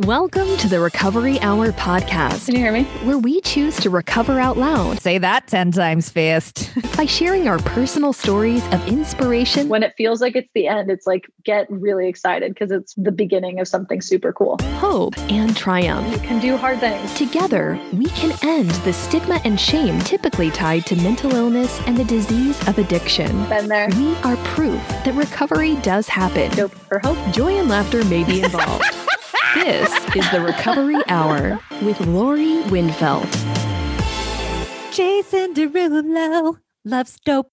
[0.00, 2.44] Welcome to the Recovery Hour podcast.
[2.44, 2.84] Can you hear me?
[3.04, 5.00] Where we choose to recover out loud.
[5.00, 6.70] Say that 10 times fast.
[6.98, 9.70] by sharing our personal stories of inspiration.
[9.70, 13.10] When it feels like it's the end, it's like get really excited because it's the
[13.10, 14.58] beginning of something super cool.
[14.74, 16.12] Hope and triumph.
[16.12, 17.14] You can do hard things.
[17.14, 22.04] Together, we can end the stigma and shame typically tied to mental illness and the
[22.04, 23.30] disease of addiction.
[23.48, 23.88] Been there.
[23.96, 26.50] We are proof that recovery does happen.
[26.50, 27.16] Doughp for hope.
[27.32, 28.84] Joy and laughter may be involved.
[29.54, 33.30] This is the Recovery Hour with Lori Windfeldt.
[34.92, 37.44] Jason Derulo loves Doughp.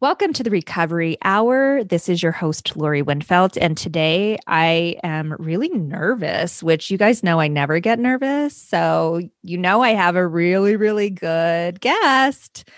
[0.00, 1.82] Welcome to the Recovery Hour.
[1.82, 3.58] This is your host, Lori Windfeldt.
[3.60, 8.56] And today I am really nervous, which you guys know I never get nervous.
[8.56, 12.68] So, you know, I have a really, really good guest.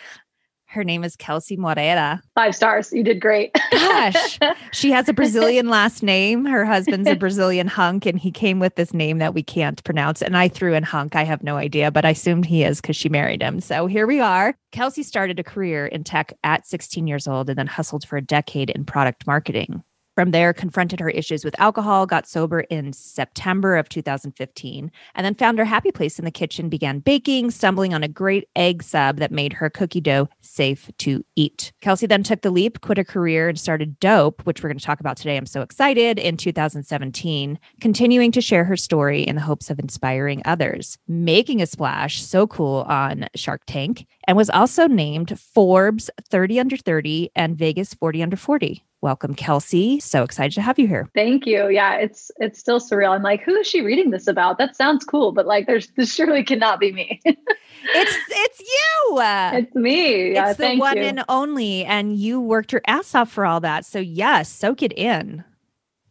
[0.70, 2.22] Her name is Kelsey Moreira.
[2.36, 2.92] Five stars.
[2.92, 3.50] You did great.
[3.72, 4.38] Gosh,
[4.72, 6.44] she has a Brazilian last name.
[6.44, 10.22] Her husband's a Brazilian hunk, and he came with this name that we can't pronounce.
[10.22, 11.16] And I threw in hunk.
[11.16, 13.60] I have no idea, but I assumed he is because she married him.
[13.60, 14.54] So here we are.
[14.70, 18.22] Kelsey started a career in tech at 16 years old and then hustled for a
[18.22, 19.82] decade in product marketing.
[20.20, 25.34] From there, confronted her issues with alcohol, got sober in September of 2015, and then
[25.34, 29.16] found her happy place in the kitchen, began baking, stumbling on a great egg sub
[29.16, 31.72] that made her cookie dough safe to eat.
[31.80, 34.84] Kelsey then took the leap, quit her career, and started Doughp, which we're going to
[34.84, 35.38] talk about today.
[35.38, 40.42] I'm so excited in 2017, continuing to share her story in the hopes of inspiring
[40.44, 46.60] others, making a splash so cool on Shark Tank, and was also named Forbes 30
[46.60, 48.84] under 30 and Vegas 40 under 40.
[49.02, 49.98] Welcome, Kelsey.
[49.98, 51.08] So excited to have you here.
[51.14, 51.70] Thank you.
[51.70, 53.14] Yeah, it's it's still surreal.
[53.14, 54.58] I'm like, who is she reading this about?
[54.58, 57.18] That sounds cool, but like, there's this surely cannot be me.
[57.24, 59.18] it's it's you.
[59.20, 60.34] It's me.
[60.34, 61.04] Yeah, it's the one you.
[61.04, 63.86] and only, and you worked your ass off for all that.
[63.86, 65.44] So yes, soak it in.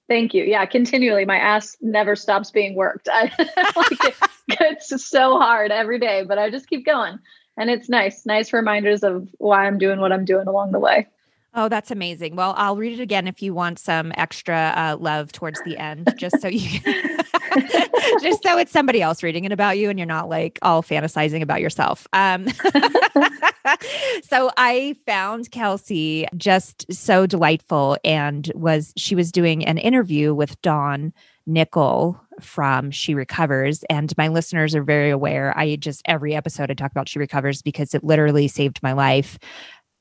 [0.07, 0.43] Thank you.
[0.43, 3.07] Yeah, continually, my ass never stops being worked.
[3.13, 3.31] I,
[3.75, 4.15] like it,
[4.47, 7.19] it's so hard every day, but I just keep going,
[7.55, 8.25] and it's nice.
[8.25, 11.07] Nice reminders of why I'm doing what I'm doing along the way.
[11.55, 12.35] Oh, that's amazing.
[12.35, 16.13] Well, I'll read it again if you want some extra uh, love towards the end,
[16.15, 16.79] just so you,
[18.21, 21.41] just so it's somebody else reading it about you, and you're not like all fantasizing
[21.41, 22.05] about yourself.
[22.13, 22.47] Um,
[24.23, 30.61] so I found Kelsey just so delightful, and was she was doing an interview with
[30.61, 31.13] Dawn
[31.47, 33.83] Nickel from She Recovers.
[33.89, 35.57] And my listeners are very aware.
[35.57, 39.39] I just every episode I talk about She Recovers because it literally saved my life.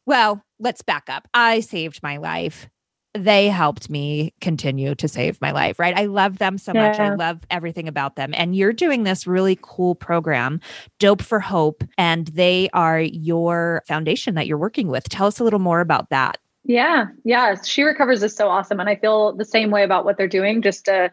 [0.04, 1.28] Well, let's back up.
[1.34, 2.68] I saved my life.
[3.14, 5.96] They helped me continue to save my life, right?
[5.96, 6.88] I love them so yeah.
[6.88, 7.00] much.
[7.00, 8.32] I love everything about them.
[8.34, 10.60] And you're doing this really cool program,
[11.00, 15.08] Doughp for Hope, and they are your foundation that you're working with.
[15.08, 16.38] Tell us a little more about that.
[16.64, 17.60] Yeah, yeah.
[17.62, 18.78] She Recovers is so awesome.
[18.78, 20.60] And I feel the same way about what they're doing.
[20.60, 21.08] Just uh,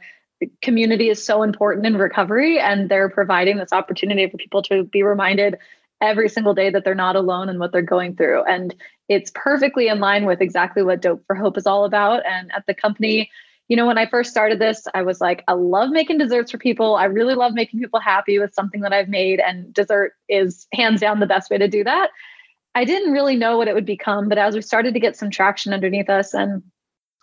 [0.61, 5.01] community is so important in recovery, and they're providing this opportunity for people to be
[5.01, 5.57] reminded
[6.01, 8.43] every single day that they're not alone in what they're going through.
[8.43, 8.75] And
[9.07, 12.25] it's perfectly in line with exactly what Doughp for Hope is all about.
[12.25, 13.29] And at the company,
[13.67, 16.57] you know, when I first started this, I was like, I love making desserts for
[16.57, 16.95] people.
[16.95, 19.39] I really love making people happy with something that I've made.
[19.39, 22.11] And dessert is hands down the best way to do that.
[22.75, 25.31] I didn't really know what it would become, but as we started to get some
[25.31, 26.61] traction underneath us and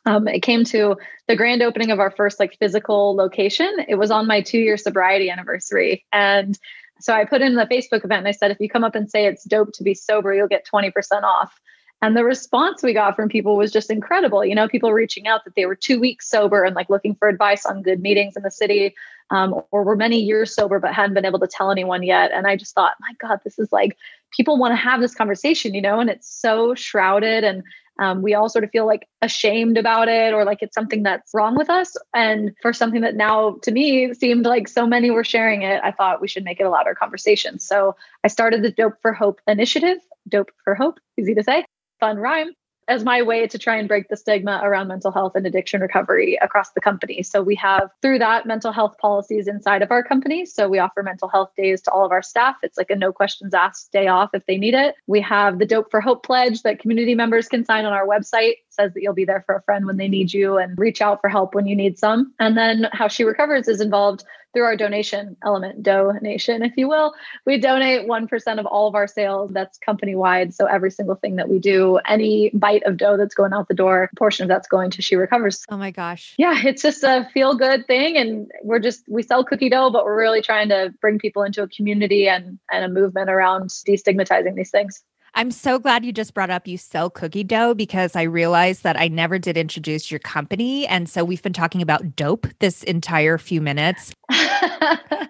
[0.04, 0.96] um, it came to
[1.28, 3.70] the grand opening of our first like physical location.
[3.86, 6.04] It was on my two year sobriety anniversary.
[6.12, 6.58] And
[7.02, 9.10] so I put in the Facebook event and I said, if you come up and
[9.10, 10.92] say it's dope to be sober, you'll get 20%
[11.22, 11.60] off.
[12.00, 14.44] And the response we got from people was just incredible.
[14.44, 17.28] You know, people reaching out that they were two weeks sober and like looking for
[17.28, 18.94] advice on good meetings in the city,
[19.30, 22.32] um, or were many years sober but hadn't been able to tell anyone yet.
[22.32, 23.96] And I just thought, my God, this is like
[24.36, 27.62] people want to have this conversation, you know, and it's so shrouded and
[27.98, 31.34] um, we all sort of feel like ashamed about it or like it's something that's
[31.34, 31.94] wrong with us.
[32.14, 35.92] And for something that now to me seemed like so many were sharing it, I
[35.92, 37.58] thought we should make it a louder conversation.
[37.58, 37.94] So
[38.24, 39.98] I started the Doughp for Hope initiative.
[40.28, 41.64] Doughp for Hope, easy to say,
[42.00, 42.52] fun rhyme
[42.88, 46.38] as my way to try and break the stigma around mental health and addiction recovery
[46.42, 47.22] across the company.
[47.22, 50.44] So we have through that mental health policies inside of our company.
[50.44, 52.56] So we offer mental health days to all of our staff.
[52.62, 54.96] It's like a no questions asked day off if they need it.
[55.06, 58.52] We have the Doughp for Hope pledge that community members can sign on our website.
[58.52, 61.00] It says that you'll be there for a friend when they need you and reach
[61.00, 62.32] out for help when you need some.
[62.38, 67.14] And then how she recovers is involved through our donation element, donation, if you will.
[67.46, 69.50] We donate 1% of all of our sales.
[69.52, 70.54] That's company wide.
[70.54, 73.74] So every single thing that we do, any bite of dough that's going out the
[73.74, 75.64] door, portion of that's going to She Recovers.
[75.70, 76.34] Oh my gosh.
[76.38, 78.16] Yeah, it's just a feel good thing.
[78.16, 81.62] And we're just, we sell cookie dough, but we're really trying to bring people into
[81.62, 85.02] a community and, and a movement around destigmatizing these things.
[85.34, 88.98] I'm so glad you just brought up you sell cookie dough because I realized that
[88.98, 90.86] I never did introduce your company.
[90.86, 94.12] And so we've been talking about dope this entire few minutes.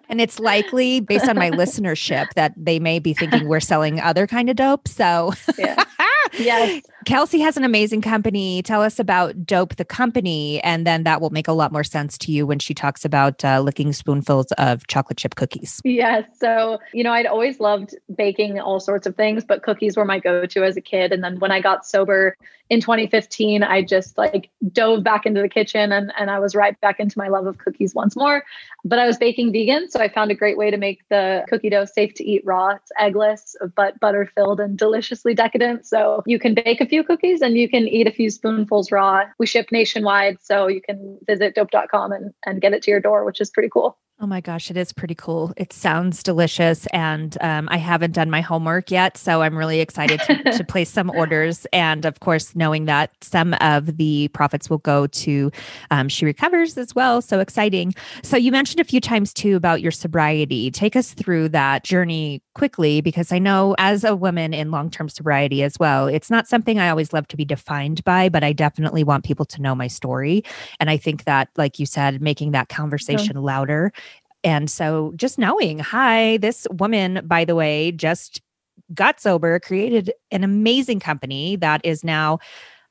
[0.09, 4.27] and it's likely based on my listenership that they may be thinking we're selling other
[4.27, 4.89] kind of dope.
[4.89, 5.85] So yeah.
[6.39, 6.83] yes.
[7.05, 8.63] Kelsey has an amazing company.
[8.63, 12.17] Tell us about Doughp, the company, and then that will make a lot more sense
[12.19, 15.81] to you when she talks about uh, licking spoonfuls of chocolate chip cookies.
[15.85, 16.25] Yes.
[16.39, 20.21] So, you know, I'd always loved baking all sorts of things, but cookies were my
[20.21, 21.13] go to as a kid.
[21.13, 22.37] And then when I got sober
[22.71, 26.81] in 2015, I just like dove back into the kitchen and, and I was right
[26.81, 28.45] back into my love of cookies once more.
[28.85, 29.91] But I was baking vegan.
[29.91, 32.77] So I found a great way to make the cookie dough safe to eat raw.
[32.77, 35.85] It's eggless, but butter filled and deliciously decadent.
[35.87, 39.23] So you can bake a few cookies and you can eat a few spoonfuls raw.
[39.39, 43.25] We ship nationwide, so you can visit doughp.com and, and get it to your door,
[43.25, 43.97] which is pretty cool.
[44.23, 45.53] Oh my gosh, it is pretty cool.
[45.57, 46.87] It sounds delicious.
[46.93, 49.17] And um, I haven't done my homework yet.
[49.17, 51.67] So I'm really excited to, to, place some orders.
[51.73, 55.51] And of course, knowing that some of the profits will go to
[55.91, 57.21] um, She Recovers as well.
[57.21, 57.95] So exciting.
[58.23, 60.71] So you mentioned a few times too about your sobriety.
[60.71, 65.09] Take us through that journey quickly, because I know as a woman in long term
[65.09, 68.53] sobriety as well, it's not something I always love to be defined by, but I
[68.53, 70.45] definitely want people to know my story.
[70.79, 73.43] And I think that, like you said, making that conversation yeah.
[73.43, 73.93] louder
[74.45, 78.41] and so just knowing, hi, this woman, by the way, just
[78.95, 82.39] got sober, created an amazing company that is now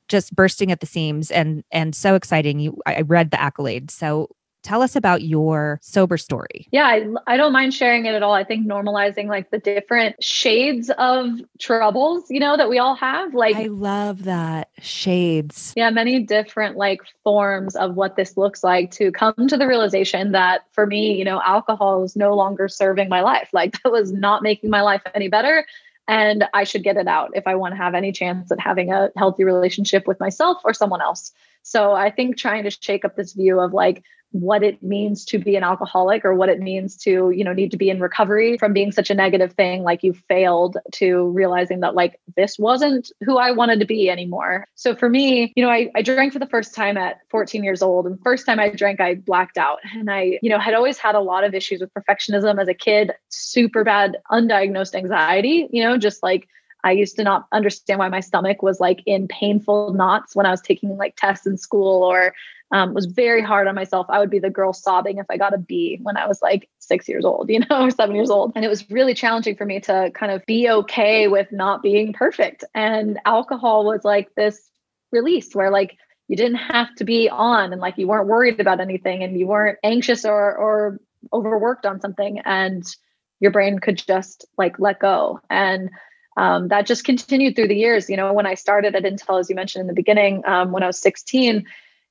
[0.08, 2.60] just bursting at the seams and and so exciting.
[2.60, 3.92] You I read the accolades.
[3.92, 4.28] So
[4.62, 6.68] Tell us about your sober story.
[6.70, 8.32] Yeah, I, I don't mind sharing it at all.
[8.32, 11.28] I think normalizing like the different shades of
[11.58, 13.34] troubles, you know, that we all have.
[13.34, 15.72] Like, I love that shades.
[15.76, 20.32] Yeah, many different like forms of what this looks like to come to the realization
[20.32, 23.48] that for me, you know, alcohol was no longer serving my life.
[23.52, 25.66] Like, that was not making my life any better
[26.08, 28.92] and I should get it out if I want to have any chance at having
[28.92, 31.32] a healthy relationship with myself or someone else.
[31.62, 35.38] So I think trying to shake up this view of like what it means to
[35.38, 38.58] be an alcoholic or what it means to you know need to be in recovery
[38.58, 43.10] from being such a negative thing like you failed to realizing that like this wasn't
[43.24, 44.66] who i wanted to be anymore.
[44.74, 47.82] So for me you know I, I drank for the first time at 14 years
[47.82, 49.78] old and first time i drank i blacked out.
[49.94, 52.74] And i you know had always had a lot of issues with perfectionism as a
[52.74, 56.48] kid super bad undiagnosed anxiety you know just like
[56.84, 60.50] I used to not understand why my stomach was like in painful knots when I
[60.50, 62.34] was taking like tests in school or
[62.72, 64.06] um, was very hard on myself.
[64.08, 66.68] I would be the girl sobbing if I got a B when I was like
[66.78, 68.52] six years old, you know, or seven years old.
[68.56, 72.12] And it was really challenging for me to kind of be okay with not being
[72.12, 72.64] perfect.
[72.74, 74.70] And alcohol was like this
[75.12, 75.96] release where like
[76.28, 79.46] you didn't have to be on and like you weren't worried about anything and you
[79.46, 80.98] weren't anxious or or
[81.32, 82.84] overworked on something and
[83.38, 85.40] your brain could just like let go.
[85.50, 85.90] And
[86.36, 88.08] um, that just continued through the years.
[88.08, 90.82] You know, when I started at Intel, as you mentioned in the beginning, um, when
[90.82, 91.66] I was 16,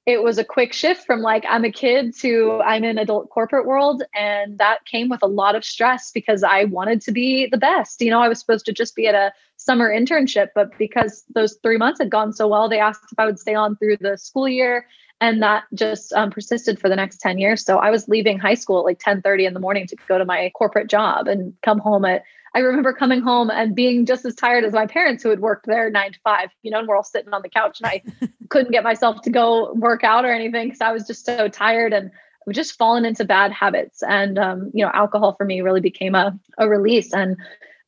[0.05, 3.67] it was a quick shift from like I'm a kid to I'm in adult corporate
[3.67, 7.57] world and that came with a lot of stress because I wanted to be the
[7.57, 8.01] best.
[8.01, 11.57] You know, I was supposed to just be at a summer internship but because those
[11.61, 14.17] 3 months had gone so well, they asked if I would stay on through the
[14.17, 14.87] school year
[15.19, 17.63] and that just um, persisted for the next 10 years.
[17.63, 20.25] So I was leaving high school at like 10:30 in the morning to go to
[20.25, 22.23] my corporate job and come home at
[22.53, 25.67] I remember coming home and being just as tired as my parents who had worked
[25.67, 28.03] there nine to five, you know, and we're all sitting on the couch and I
[28.49, 31.93] couldn't get myself to go work out or anything because I was just so tired
[31.93, 32.11] and
[32.47, 34.03] I've just fallen into bad habits.
[34.03, 37.13] And, um, you know, alcohol for me really became a, a release.
[37.13, 37.37] And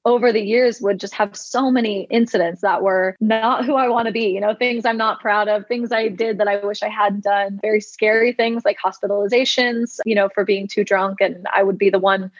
[0.05, 4.07] over the years would just have so many incidents that were not who I want
[4.07, 6.83] to be, you know, things I'm not proud of, things I did that I wish
[6.83, 11.19] I hadn't done, very scary things like hospitalizations, you know, for being too drunk.
[11.21, 12.31] And I would be the one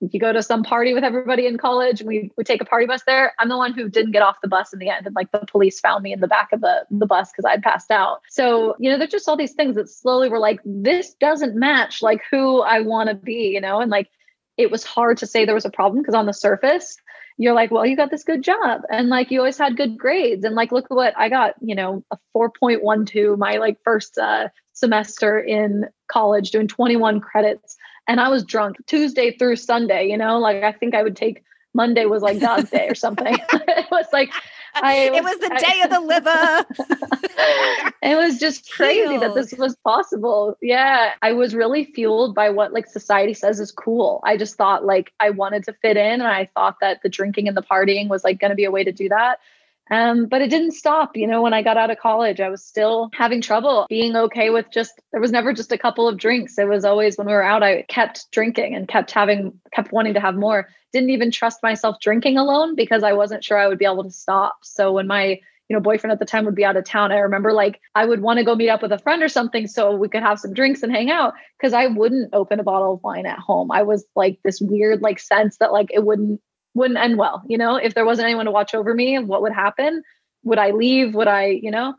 [0.00, 2.86] you go to some party with everybody in college and we would take a party
[2.86, 5.14] bus there i'm the one who didn't get off the bus in the end and
[5.14, 7.90] like the police found me in the back of the, the bus because i'd passed
[7.90, 8.20] out.
[8.28, 12.02] So you know there's just all these things that slowly were like this doesn't match
[12.02, 13.80] like who i want to be you know?
[13.80, 14.08] And like
[14.56, 16.96] it was hard to say there was a problem because on the surface
[17.40, 20.44] you're like well you got this good job and like you always had good grades
[20.44, 24.48] and like look at what i got you know a 4.12 my like first uh,
[24.72, 27.76] semester in college doing 21 credits
[28.10, 31.44] and I was drunk Tuesday through Sunday, you know, like I think I would take
[31.74, 33.36] Monday was like God's day or something.
[33.52, 34.30] it was like
[34.82, 37.92] I it was the I, day of the liver.
[38.02, 40.56] it was just crazy that this was possible.
[40.60, 44.20] Yeah, I was really fueled by what like society says is cool.
[44.24, 47.48] I just thought like I wanted to fit in and I thought that the drinking
[47.48, 49.40] and the partying was like going to be a way to do that.
[49.90, 51.16] Um, but it didn't stop.
[51.16, 54.50] You know, when I got out of college, I was still having trouble being okay
[54.50, 56.58] with just, there was never just a couple of drinks.
[56.58, 60.14] It was always when we were out, I kept drinking and kept having, kept wanting
[60.14, 60.68] to have more.
[60.92, 64.10] Didn't even trust myself drinking alone because I wasn't sure I would be able to
[64.10, 64.58] stop.
[64.62, 67.12] So when my you know, boyfriend at the time would be out of town.
[67.12, 69.68] I remember like I would want to go meet up with a friend or something
[69.68, 72.94] so we could have some drinks and hang out because I wouldn't open a bottle
[72.94, 73.70] of wine at home.
[73.70, 76.40] I was like this weird like sense that like it wouldn't
[76.74, 79.52] wouldn't end well, you know, if there wasn't anyone to watch over me, what would
[79.52, 80.02] happen?
[80.44, 81.14] Would I leave?
[81.14, 81.94] Would I, you know?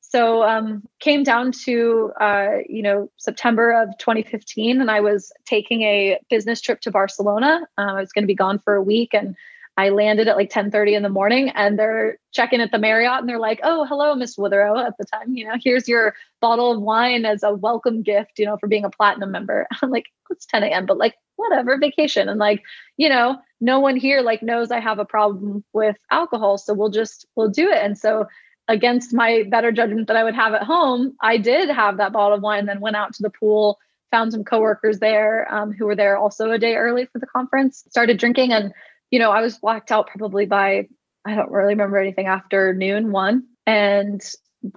[0.00, 5.82] So um came down to uh, you know, September of 2015 and I was taking
[5.82, 7.60] a business trip to Barcelona.
[7.76, 9.36] Uh, I was going to be gone for a week and
[9.76, 13.20] I landed at like 10 30 in the morning and they're checking at the Marriott
[13.20, 15.34] and they're like, oh, hello, Miss Witherow at the time.
[15.34, 18.84] You know, here's your bottle of wine as a welcome gift, you know, for being
[18.84, 19.66] a platinum member.
[19.82, 22.28] I'm like, it's 10 a.m., but like, whatever, vacation.
[22.28, 22.62] And like,
[22.96, 26.56] you know, no one here like knows I have a problem with alcohol.
[26.56, 27.78] So we'll just, we'll do it.
[27.82, 28.26] And so
[28.68, 32.36] against my better judgment that I would have at home, I did have that bottle
[32.36, 33.78] of wine, then went out to the pool,
[34.10, 37.84] found some coworkers there um, who were there also a day early for the conference,
[37.90, 38.72] started drinking and
[39.10, 40.88] you know, I was blacked out probably by
[41.24, 44.22] I don't really remember anything after noon one and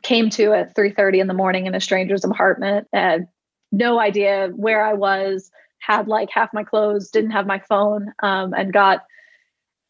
[0.02, 3.28] came to at 3:30 in the morning in a stranger's apartment and
[3.72, 8.54] no idea where I was, had like half my clothes, didn't have my phone, um,
[8.54, 9.06] and got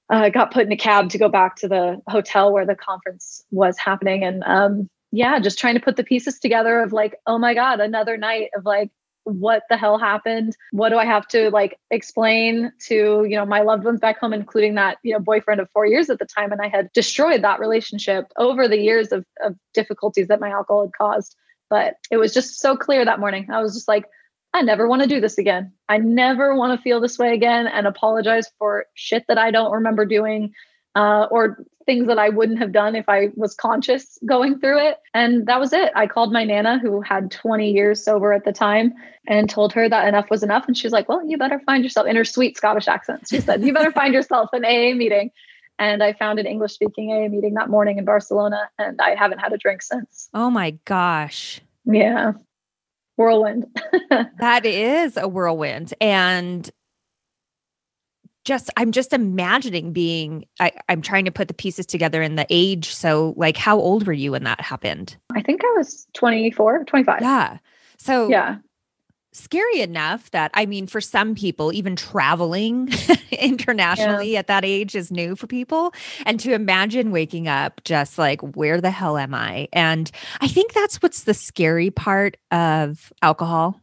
[0.10, 3.43] uh, got put in a cab to go back to the hotel where the conference
[3.51, 4.24] was happening.
[4.24, 7.79] And um, yeah, just trying to put the pieces together of like, oh my God,
[7.79, 8.89] another night of like
[9.23, 10.55] what the hell happened?
[10.71, 14.33] What do i have to like explain to you know my loved ones back home
[14.33, 16.51] including that you know boyfriend of four years at the time?
[16.51, 20.83] And i had destroyed that relationship over the years of, of difficulties that my alcohol
[20.83, 21.35] had caused.
[21.69, 23.47] But it was just so clear that morning.
[23.51, 24.05] I was just like
[24.53, 25.73] i never want to do this again.
[25.88, 29.71] I never want to feel this way again and apologize for shit that i don't
[29.71, 30.53] remember doing
[30.95, 34.98] uh, or things that I wouldn't have done if I was conscious going through it.
[35.15, 35.91] And that was it.
[35.96, 38.93] I called my Nana, who had 20 years sober at the time,
[39.25, 40.67] and told her that enough was enough.
[40.67, 43.27] And she's like, Well, you better find yourself in her sweet Scottish accent.
[43.27, 45.31] She said, You better find yourself an AA meeting.
[45.79, 49.39] And I found an English speaking AA meeting that morning in Barcelona, and I haven't
[49.39, 50.29] had a drink since.
[50.31, 51.60] Oh my gosh.
[51.86, 52.34] Yeah.
[53.17, 53.65] Whirlwind.
[54.39, 55.96] that is a whirlwind.
[56.00, 56.69] And
[58.50, 62.48] just i'm just imagining being I, i'm trying to put the pieces together in the
[62.50, 62.94] age.
[62.94, 65.15] So like how old were you when that happened?
[65.36, 67.58] I think i was 24 25 yeah.
[68.00, 68.58] So yeah.
[69.34, 72.89] scary enough that i mean for some people even traveling
[73.32, 74.39] internationally yeah.
[74.39, 75.94] at that age is new for people.
[76.25, 79.68] And to imagine waking up just like where the hell am i?
[79.74, 80.10] And
[80.41, 83.79] i think that's what's the scary part of alcohol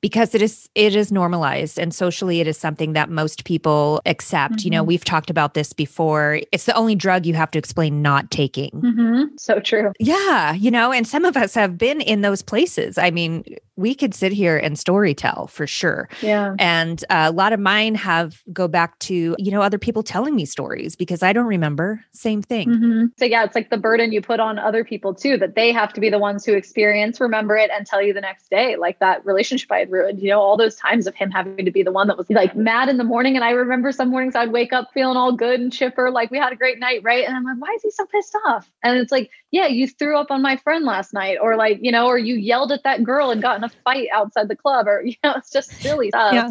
[0.00, 4.54] because it is it is normalized and socially it is something that most people accept.
[4.54, 4.66] Mm-hmm.
[4.66, 4.88] You know, mm-hmm.
[4.88, 6.40] we've talked about this before.
[6.52, 8.70] It's the only drug you have to explain not taking.
[8.70, 9.36] Mm-hmm.
[9.36, 9.92] So true.
[9.98, 12.98] Yeah, you know, and some of us have been in those places.
[12.98, 13.44] I mean,
[13.78, 16.08] we could sit here and story tell for sure.
[16.20, 16.56] Yeah.
[16.58, 20.34] And uh, a lot of mine have go back to, you know, other people telling
[20.34, 22.04] me stories because I don't remember.
[22.12, 22.68] Same thing.
[22.68, 23.06] Mm-hmm.
[23.18, 25.92] So, yeah, it's like the burden you put on other people too, that they have
[25.92, 28.74] to be the ones who experience, remember it, and tell you the next day.
[28.74, 31.70] Like that relationship I had ruined, you know, all those times of him having to
[31.70, 33.36] be the one that was like mad in the morning.
[33.36, 36.38] And I remember some mornings I'd wake up feeling all good and chipper, like we
[36.38, 37.24] had a great night, right?
[37.26, 38.70] And I'm like, why is he so pissed off?
[38.82, 41.90] And it's like, yeah, you threw up on my friend last night, or like, you
[41.90, 44.86] know, or you yelled at that girl and got in a fight outside the club,
[44.86, 46.34] or, you know, it's just silly stuff.
[46.34, 46.50] Yeah.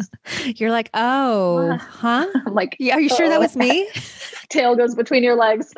[0.56, 2.26] You're like, oh, huh?
[2.46, 3.88] I'm like, yeah, are you sure that was me?
[4.48, 5.72] Tail goes between your legs.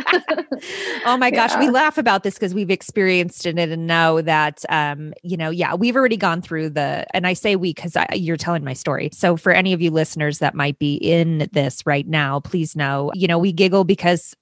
[1.05, 1.50] oh my gosh.
[1.50, 1.61] Yeah.
[1.61, 5.75] We laugh about this because we've experienced it and know that, um, you know, yeah,
[5.75, 9.11] we've already gone through the, and I say we because you're telling my story.
[9.12, 13.11] So for any of you listeners that might be in this right now, please know,
[13.15, 14.37] you know, we giggle because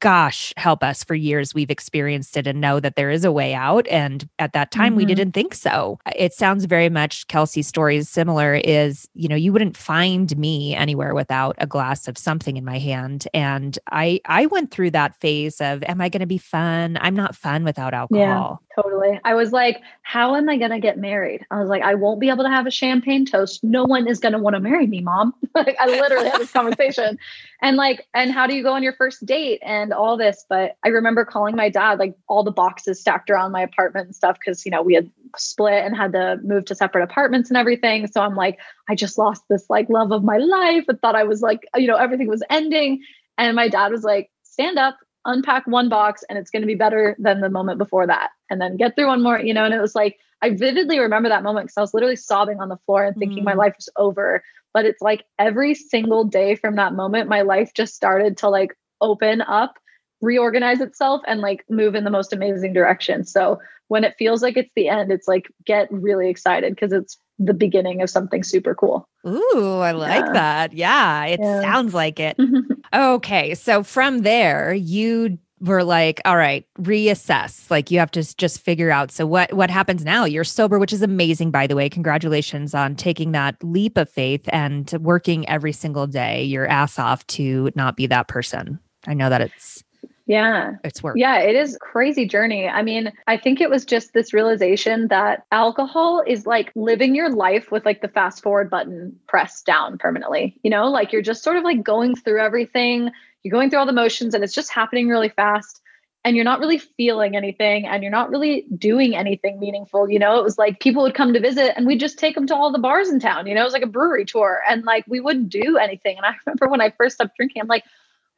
[0.00, 3.54] gosh, help us for years we've experienced it and know that there is a way
[3.54, 3.86] out.
[3.88, 4.96] And at that time, mm-hmm.
[4.96, 5.98] we didn't think so.
[6.16, 10.74] It sounds very much Kelsey's story is similar is, you know, you wouldn't find me
[10.74, 13.28] anywhere without a glass of something in my hand.
[13.34, 16.98] And I I went through that phase of am I going to be fun?
[17.00, 18.62] I'm not fun without alcohol.
[18.76, 19.20] Yeah, totally.
[19.24, 21.44] I was like, how am I going to get married?
[21.50, 23.62] I was like, I won't be able to have a champagne toast.
[23.62, 25.34] No one is going to want to marry me, mom.
[25.54, 27.18] like I literally had this conversation.
[27.64, 29.60] And like, and how do you go on your first date?
[29.64, 30.44] and all this.
[30.48, 34.14] But I remember calling my dad, like all the boxes stacked around my apartment and
[34.14, 37.56] stuff, because, you know, we had split and had to move to separate apartments and
[37.56, 38.06] everything.
[38.06, 40.84] So I'm like, I just lost this like love of my life.
[40.88, 43.02] I thought I was like, you know, everything was ending.
[43.38, 46.74] And my dad was like, stand up, unpack one box, and it's going to be
[46.74, 48.30] better than the moment before that.
[48.50, 51.30] And then get through one more, you know, and it was like, I vividly remember
[51.30, 53.46] that moment because I was literally sobbing on the floor and thinking mm.
[53.46, 54.42] my life was over.
[54.74, 58.76] But it's like every single day from that moment, my life just started to like
[59.00, 59.78] open up
[60.24, 63.24] reorganize itself and like move in the most amazing direction.
[63.24, 67.18] So when it feels like it's the end, it's like get really excited because it's
[67.38, 69.08] the beginning of something super cool.
[69.26, 70.32] Ooh, I like yeah.
[70.32, 70.72] that.
[70.72, 71.60] Yeah, it yeah.
[71.60, 72.36] sounds like it.
[72.94, 77.70] okay, so from there, you were like, all right, reassess.
[77.70, 79.10] Like you have to just figure out.
[79.10, 80.24] So what what happens now?
[80.24, 81.88] You're sober, which is amazing, by the way.
[81.88, 87.26] Congratulations on taking that leap of faith and working every single day, your ass off
[87.28, 88.78] to not be that person.
[89.06, 89.82] I know that it's
[90.26, 90.72] yeah.
[90.82, 91.16] It's work.
[91.18, 92.66] Yeah, it is crazy journey.
[92.66, 97.30] I mean, I think it was just this realization that alcohol is like living your
[97.30, 100.58] life with like the fast forward button pressed down permanently.
[100.62, 103.10] You know, like you're just sort of like going through everything,
[103.42, 105.82] you're going through all the motions and it's just happening really fast
[106.24, 110.08] and you're not really feeling anything and you're not really doing anything meaningful.
[110.08, 112.46] You know, it was like people would come to visit and we'd just take them
[112.46, 113.46] to all the bars in town.
[113.46, 116.16] You know, it was like a brewery tour and like we wouldn't do anything.
[116.16, 117.84] And I remember when I first stopped drinking, I'm like,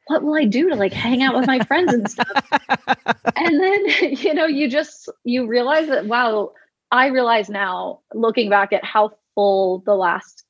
[0.06, 2.48] what will I do to like hang out with my friends and stuff?
[3.36, 6.52] and then, you know, you just, you realize that, wow,
[6.90, 10.44] I realize now looking back at how full the last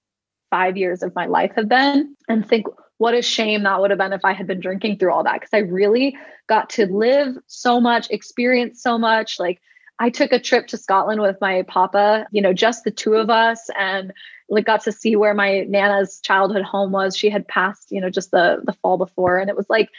[0.50, 2.66] five years of my life have been and think,
[2.98, 5.40] what a shame that would have been if I had been drinking through all that.
[5.40, 6.16] Cause I really
[6.48, 9.38] got to live so much, experience so much.
[9.38, 9.60] Like
[9.98, 13.30] I took a trip to Scotland with my papa, you know, just the two of
[13.30, 14.12] us and
[14.48, 17.16] like got to see where my nana's childhood home was.
[17.16, 19.38] She had passed, you know, just the the fall before.
[19.38, 19.90] And it was like,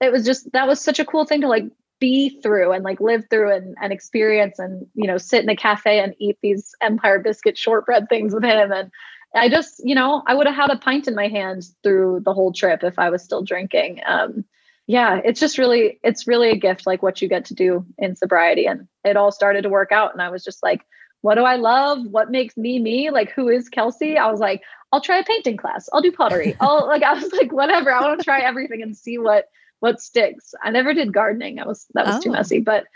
[0.00, 1.64] it was just that was such a cool thing to like
[2.02, 5.54] be through and like live through and, and experience and you know sit in a
[5.54, 8.90] cafe and eat these empire biscuit shortbread things with him and
[9.36, 12.34] i just you know i would have had a pint in my hand through the
[12.34, 14.44] whole trip if i was still drinking um
[14.86, 18.16] yeah it's just really it's really a gift like what you get to do in
[18.16, 20.84] sobriety and it all started to work out and i was just like
[21.22, 22.04] what do I love?
[22.06, 23.10] What makes me me?
[23.10, 24.18] Like, who is Kelsey?
[24.18, 24.62] I was like,
[24.92, 25.88] I'll try a painting class.
[25.92, 26.56] I'll do pottery.
[26.60, 27.92] I'll like, I was like, whatever.
[27.92, 29.46] I want to try everything and see what
[29.80, 30.54] what sticks.
[30.62, 31.58] I never did gardening.
[31.58, 32.20] I was that was oh.
[32.20, 32.86] too messy, but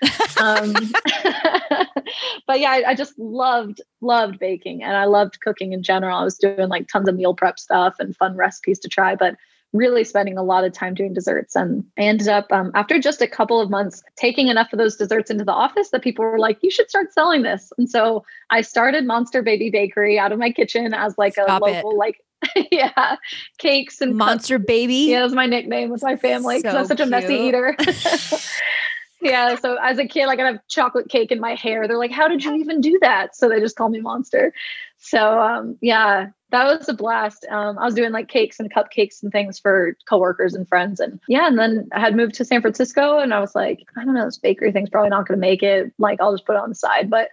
[0.41, 0.73] um,
[2.47, 6.17] but yeah, I, I, just loved loved baking and I loved cooking in general.
[6.17, 9.35] I was doing like tons of meal prep stuff and fun recipes to try, but
[9.73, 11.55] really spending a lot of time doing desserts.
[11.55, 14.97] And I ended up, um, after just a couple of months, taking enough of those
[14.97, 17.73] desserts into the office that people were like, you should start selling this.
[17.79, 21.65] And so I started Monster Baby Bakery out of my kitchen as like Stop a
[21.65, 21.97] local, it.
[21.97, 22.21] like,
[22.71, 23.17] yeah,
[23.59, 24.67] cakes and Monster cups.
[24.67, 24.95] Baby.
[25.09, 27.77] Yeah, was my nickname with my family because so I'm such a messy eater.
[29.21, 29.57] yeah.
[29.57, 31.87] So as a kid, like I have chocolate cake in my hair.
[31.87, 34.53] They're like, "How did you even do that?" So they just call me Monster.
[34.99, 37.47] So um, yeah, that was a blast.
[37.51, 41.21] Um, I was doing like cakes and cupcakes and things for coworkers and friends, and
[41.29, 41.47] yeah.
[41.47, 44.25] And then I had moved to San Francisco, and I was like, I don't know,
[44.25, 45.93] this bakery thing's probably not going to make it.
[45.99, 47.11] Like, I'll just put it on the side.
[47.11, 47.31] But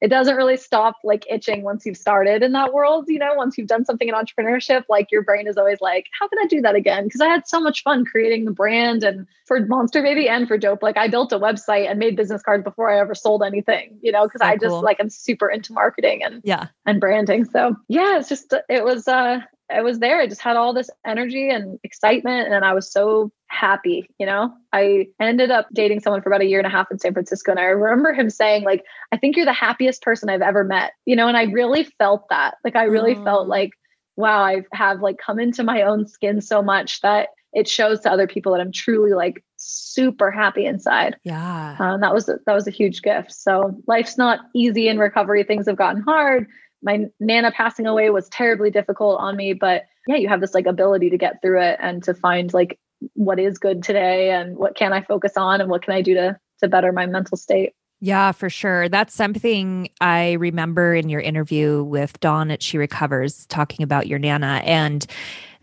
[0.00, 3.56] it doesn't really stop like itching once you've started in that world you know once
[3.56, 6.60] you've done something in entrepreneurship like your brain is always like how can i do
[6.60, 7.04] that again?
[7.04, 10.58] Because i had so much fun creating the brand and for monster baby and for
[10.58, 13.98] Doughp like i built a website and made business cards before i ever sold anything
[14.02, 14.82] you know because so i just cool.
[14.82, 16.66] like i'm super into marketing and yeah.
[16.86, 17.44] and branding.
[17.44, 20.20] So yeah it's just it was uh I was there.
[20.20, 24.08] I just had all this energy and excitement, and I was so happy.
[24.18, 26.98] You know, I ended up dating someone for about a year and a half in
[26.98, 30.42] San Francisco, and I remember him saying, "Like, I think you're the happiest person I've
[30.42, 32.56] ever met." You know, and I really felt that.
[32.64, 33.24] Like, I really mm.
[33.24, 33.70] felt like,
[34.16, 38.10] wow, I have like come into my own skin so much that it shows to
[38.10, 41.16] other people that I'm truly like super happy inside.
[41.24, 43.32] Yeah, um, that was a, that was a huge gift.
[43.32, 45.42] So life's not easy in recovery.
[45.42, 46.48] Things have gotten hard
[46.84, 50.66] my nana passing away was terribly difficult on me but yeah you have this like
[50.66, 52.78] ability to get through it and to find like
[53.14, 56.14] what is good today and what can i focus on and what can i do
[56.14, 58.90] to to better my mental state yeah, for sure.
[58.90, 64.18] That's something I remember in your interview with Dawn at She Recovers talking about your
[64.18, 64.60] Nana.
[64.64, 65.06] And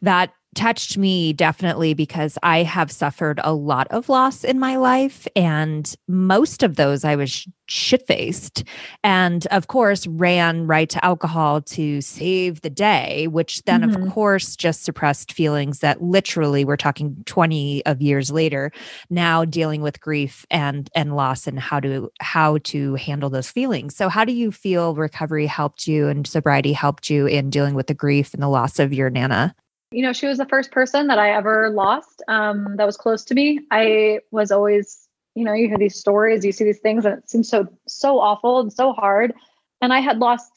[0.01, 5.27] that touched me definitely because I have suffered a lot of loss in my life.
[5.35, 8.65] And most of those I was shit faced.
[9.03, 14.03] And of course, ran right to alcohol to save the day, which then, mm-hmm.
[14.03, 18.71] of course, just suppressed feelings that literally we're talking 20 of years later,
[19.09, 23.95] now dealing with grief and and loss and how to how to handle those feelings.
[23.95, 27.87] So how do you feel recovery helped you and sobriety helped you in dealing with
[27.87, 29.55] the grief and the loss of your nana?
[29.91, 33.25] You know, she was the first person that I ever lost um, that was close
[33.25, 33.59] to me.
[33.71, 37.29] I was always, you know, you hear these stories, you see these things, and it
[37.29, 39.33] seems so, so awful and so hard.
[39.81, 40.49] And I had lost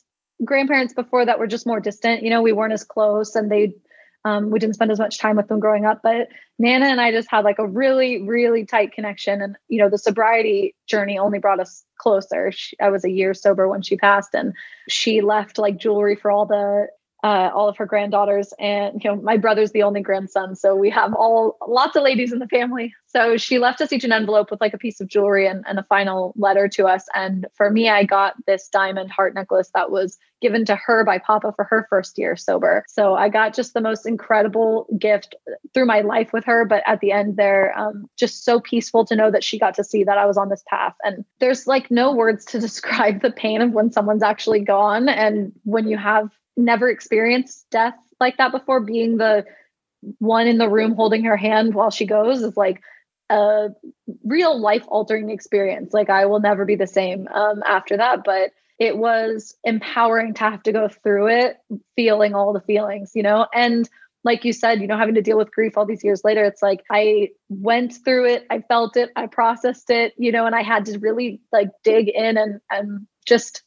[0.44, 2.22] grandparents before that were just more distant.
[2.22, 3.74] You know, we weren't as close and they,
[4.24, 6.00] um, we didn't spend as much time with them growing up.
[6.02, 9.42] But Nana and I just had like a really, really tight connection.
[9.42, 12.52] And, you know, the sobriety journey only brought us closer.
[12.52, 14.54] She, I was a year sober when she passed, and
[14.88, 16.88] she left like jewelry for all the
[17.24, 18.52] uh, all of her granddaughters.
[18.60, 22.32] And you know my brother's the only grandson so we have all lots of ladies
[22.32, 22.94] in the family.
[23.06, 25.78] So she left us each an envelope with like a piece of jewelry and, and
[25.78, 27.06] a final letter to us.
[27.14, 31.16] And for me i got this diamond heart necklace that was given to her by
[31.16, 32.84] papa for her first year sober.
[32.88, 35.34] So i got just the most incredible gift
[35.72, 36.66] through my life with her.
[36.66, 39.84] But at the end there um, just so peaceful to know that she got to
[39.84, 40.94] see that i was on this path.
[41.02, 45.08] And there's like no words to describe the pain of when someone's actually gone.
[45.08, 48.80] And when you have never experienced death like that before.
[48.80, 49.44] Being the
[50.18, 52.80] one in the room holding her hand while she goes is like
[53.30, 53.68] a
[54.24, 55.92] real life altering experience.
[55.92, 60.40] Like i will never be the same um, after that but it was empowering to
[60.40, 61.56] have to go through it
[61.96, 63.46] feeling all the feelings you know?
[63.54, 63.88] And
[64.24, 66.62] like you said you know having to deal with grief all these years later it's
[66.62, 70.62] like i went through it i felt it i processed it you know and i
[70.62, 73.62] had to really like dig in and and just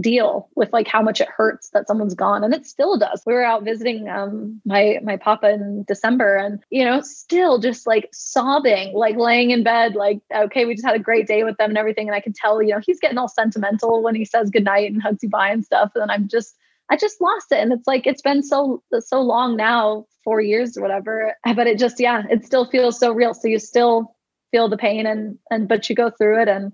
[0.00, 3.22] deal with like how much it hurts that someone's gone and it still does.
[3.24, 7.86] We were out visiting um my my papa in december and you know still just
[7.86, 11.56] like sobbing like laying in bed like okay we just had a great day with
[11.58, 14.24] them and everything and i can tell you know he's getting all sentimental when he
[14.24, 16.56] says goodnight and hugs you bye and stuff and i'm just
[16.90, 20.76] i just lost it and it's like it's been so so long now four years
[20.76, 23.34] or whatever but it just yeah it still feels so real.
[23.34, 24.16] So you still
[24.50, 26.72] feel the pain and and but you go through it and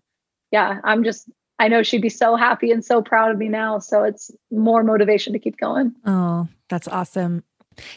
[0.50, 1.28] yeah i'm just
[1.60, 3.78] I know she'd be so happy and so proud of me now.
[3.78, 5.94] So it's more motivation to keep going.
[6.06, 7.44] Oh, that's awesome.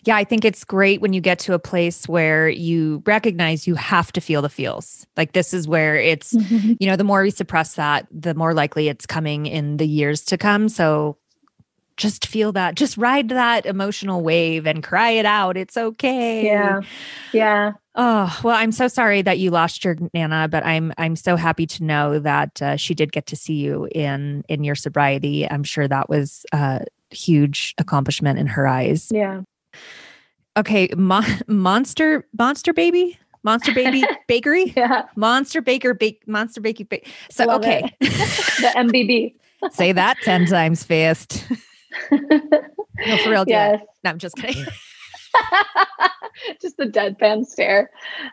[0.04, 3.76] Yeah, I think it's great when you get to a place where you recognize you
[3.76, 5.08] have to feel the feels.
[5.15, 6.73] Like this is where it's, mm-hmm.
[6.80, 10.23] you know, the more we suppress that, the more likely it's coming in the years
[10.26, 10.67] to come.
[10.67, 11.17] So
[11.97, 15.58] just feel that, just ride that emotional wave and cry it out.
[15.58, 16.45] It's okay.
[16.45, 16.82] Yeah.
[17.32, 17.73] Yeah.
[17.95, 21.67] Oh, well, I'm so sorry that you lost your Nana, but I'm I'm so happy
[21.67, 25.47] to know that uh, she did get to see you in in your sobriety.
[25.49, 29.10] I'm sure that was a huge accomplishment in her eyes.
[29.12, 29.41] Yeah.
[30.58, 34.73] Okay, Mo- monster monster baby Monster Baby Bakery.
[34.75, 35.03] Yeah.
[35.15, 37.08] Monster Baker Bake Monster Baking Bake.
[37.29, 37.93] So Love okay.
[37.99, 39.36] the MBB.
[39.71, 41.45] Say that 10 times fast.
[42.12, 43.45] no, for real.
[43.47, 43.82] Yes.
[44.03, 44.65] No, I'm just kidding.
[46.62, 47.89] just the deadpan stare.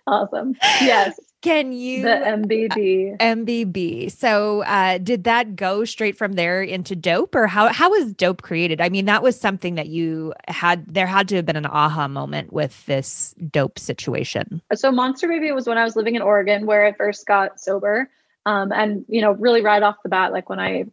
[0.06, 0.56] Awesome.
[0.80, 1.18] Yes.
[1.42, 4.12] Can you the MBB uh, MBB?
[4.12, 8.42] So, uh, did that go straight from there into Doughp, or how how was Doughp
[8.42, 8.82] created?
[8.82, 10.84] I mean, that was something that you had.
[10.86, 14.60] There had to have been an aha moment with this dope situation.
[14.74, 18.10] So, Monster Baby was when I was living in Oregon, where I first got sober,
[18.44, 20.84] um, and you know, really right off the bat, like when I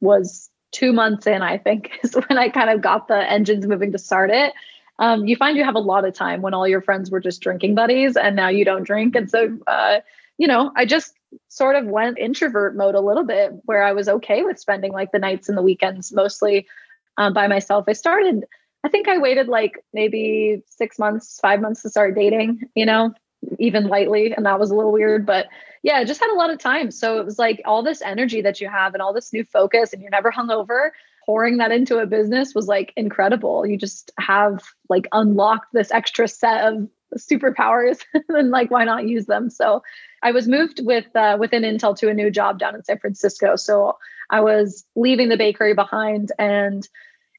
[0.00, 3.92] was two months in, I think, is when I kind of got the engines moving
[3.92, 4.52] to start it.
[4.98, 7.40] Um, you find you have a lot of time when all your friends were just
[7.40, 9.14] drinking buddies and now you don't drink.
[9.14, 10.00] And so, uh,
[10.38, 11.14] you know, I just
[11.48, 15.12] sort of went introvert mode a little bit where I was okay with spending like
[15.12, 16.66] the nights and the weekends mostly
[17.18, 17.84] um, by myself.
[17.88, 18.44] I started,
[18.84, 23.12] I think I waited like maybe six months, five months to start dating, you know,
[23.58, 24.32] even lightly.
[24.34, 25.46] And that was a little weird, but
[25.82, 26.90] yeah, just had a lot of time.
[26.90, 29.92] So it was like all this energy that you have and all this new focus,
[29.92, 30.90] and you're never hungover.
[31.24, 33.66] Pouring that into a business was like incredible.
[33.66, 39.26] You just have like unlocked this extra set of superpowers, and like why not use
[39.26, 39.50] them?
[39.50, 39.82] So
[40.22, 43.56] I was moved with uh, within Intel to a new job down in San Francisco.
[43.56, 43.98] So
[44.30, 46.88] I was leaving the bakery behind, and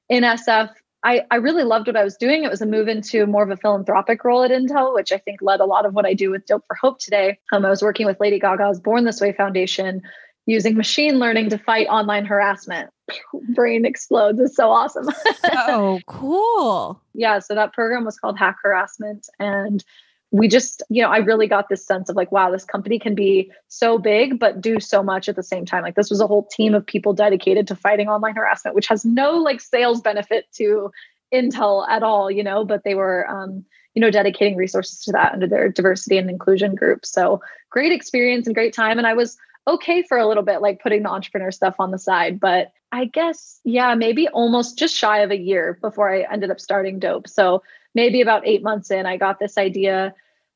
[0.09, 0.69] in SF,
[1.07, 2.43] I, I really loved what I was doing.
[2.43, 5.41] It was a move into more of a philanthropic role at Intel, which I think
[5.41, 7.39] led a lot of what I do with Doughp for Hope today.
[7.53, 10.01] Um, I was working with Lady Gaga's Born This Way Foundation
[10.47, 12.89] using machine learning to fight online harassment.
[13.55, 14.41] Brain explodes.
[14.41, 15.07] It's so awesome.
[15.53, 17.01] oh, cool.
[17.13, 17.39] Yeah.
[17.39, 19.29] So that program was called Hack Harassment.
[19.39, 19.85] And
[20.31, 23.15] we just, you know, I really got this sense of like, wow, this company can
[23.15, 25.83] be so big, but do so much at the same time.
[25.83, 29.05] Like, this was a whole team of people dedicated to fighting online harassment, which has
[29.05, 30.91] no like sales benefit to
[31.33, 33.63] Intel at all, you know, but they were, um,
[33.93, 37.05] you know, dedicating resources to that under their diversity and inclusion group.
[37.05, 38.97] So great experience and great time.
[38.97, 39.37] And I was
[39.67, 42.39] okay for a little bit, like putting the entrepreneur stuff on the side.
[42.39, 46.59] But I guess, yeah, maybe almost just shy of a year before I ended up
[46.59, 47.27] starting Doughp.
[47.27, 47.63] So
[47.97, 50.13] maybe about eight months in, I got this idea.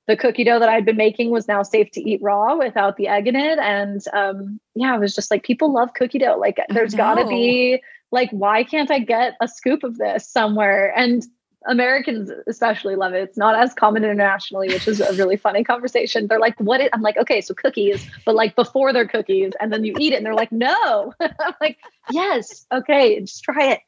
[0.08, 3.08] The cookie dough that I'd been making was now safe to eat raw without the
[3.08, 3.58] egg in it.
[3.60, 6.38] And um, yeah, I was just like, people love cookie dough.
[6.40, 10.94] Like, there's got to be, like, why can't I get a scoop of this somewhere?
[10.96, 11.24] And
[11.66, 13.24] Americans especially love it.
[13.24, 16.28] It's not as common internationally, which is a really funny conversation.
[16.28, 19.72] They're like, "What?" Is, I'm like, "Okay, so cookies, but like before they're cookies, and
[19.72, 21.78] then you eat it, and they're like, "No." I'm like,
[22.12, 23.80] "Yes, okay, just try it."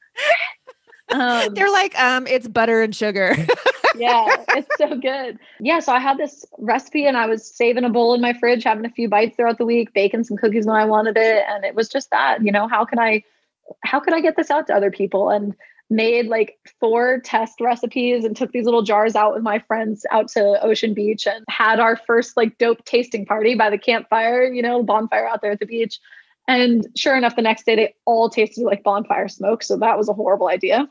[1.14, 3.36] Um, They're like, um, it's butter and sugar.
[3.96, 5.40] yeah, it's so good.
[5.60, 8.64] Yeah, so I had this recipe and I was saving a bowl in my fridge,
[8.64, 11.46] having a few bites throughout the week, baking some cookies when I wanted it.
[11.48, 13.24] And it was just that, you know, how can I
[13.84, 15.30] how could I get this out to other people?
[15.30, 15.56] And
[15.90, 20.28] made like four test recipes and took these little jars out with my friends out
[20.30, 24.62] to Ocean Beach and had our first like dope tasting party by the campfire, you
[24.62, 26.00] know, bonfire out there at the beach.
[26.48, 29.64] And sure enough, the next day they all tasted like bonfire smoke.
[29.64, 30.90] So that was a horrible idea.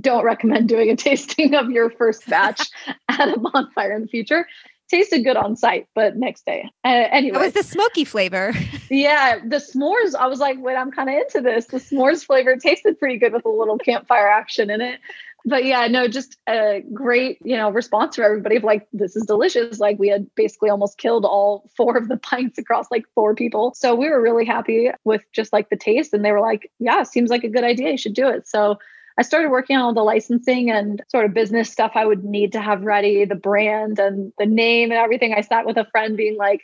[0.00, 2.68] Don't recommend doing a tasting of your first batch
[3.08, 4.46] at a bonfire in the future
[4.92, 6.68] tasted good on site, but next day.
[6.84, 8.52] Uh, anyway, it was the smoky flavor.
[8.90, 10.14] yeah, the s'mores.
[10.14, 11.66] I was like, wait, I'm kind of into this.
[11.66, 15.00] The s'mores flavor tasted pretty good with a little campfire action in it.
[15.44, 19.24] But yeah, no, just a great, you know, response from everybody of like, this is
[19.24, 19.80] delicious.
[19.80, 23.72] Like we had basically almost killed all four of the pints across like four people.
[23.74, 26.12] So we were really happy with just like the taste.
[26.12, 27.90] And they were like, yeah, seems like a good idea.
[27.90, 28.46] You should do it.
[28.46, 28.78] So
[29.18, 32.52] I started working on all the licensing and sort of business stuff I would need
[32.52, 35.34] to have ready, the brand and the name and everything.
[35.34, 36.62] I sat with a friend being like,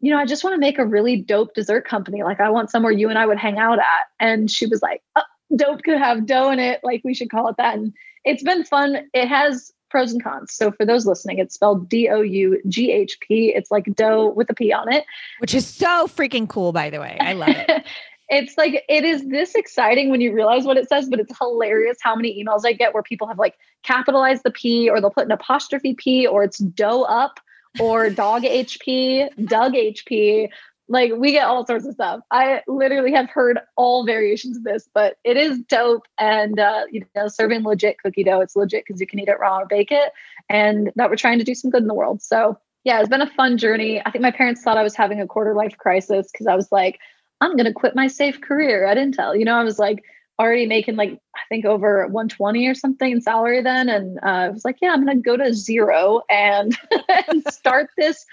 [0.00, 2.22] you know, I just want to make a really dope dessert company.
[2.22, 4.06] Like, I want somewhere you and I would hang out at.
[4.20, 5.22] And she was like, oh,
[5.56, 6.80] dope could have dough in it.
[6.84, 7.76] Like, we should call it that.
[7.76, 7.92] And
[8.24, 9.08] it's been fun.
[9.12, 10.52] It has pros and cons.
[10.52, 13.52] So, for those listening, it's spelled D O U G H P.
[13.54, 15.04] It's like dough with a P on it,
[15.38, 17.16] which is so freaking cool, by the way.
[17.20, 17.84] I love it.
[18.28, 21.98] it's like it is this exciting when you realize what it says, but it's hilarious
[22.02, 25.24] how many emails I get where people have like capitalized the P or they'll put
[25.24, 27.40] an apostrophe P or it's dough up
[27.80, 30.50] or dog HP, Doug HP.
[30.90, 32.20] Like we get all sorts of stuff.
[32.30, 36.06] I literally have heard all variations of this, but it is dope.
[36.18, 39.38] And uh, you know, serving legit cookie dough, it's legit because you can eat it
[39.38, 40.12] raw or bake it,
[40.48, 42.22] and that we're trying to do some good in the world.
[42.22, 44.00] So yeah, it's been a fun journey.
[44.04, 46.72] I think my parents thought I was having a quarter life crisis because I was
[46.72, 46.98] like,
[47.40, 49.38] I'm going to quit my safe career at Intel.
[49.38, 50.04] You know, I was like
[50.38, 53.88] already making like, I think over 120 or something in salary then.
[53.88, 56.76] And uh, I was like, yeah, I'm going to go to zero and,
[57.28, 58.24] and start this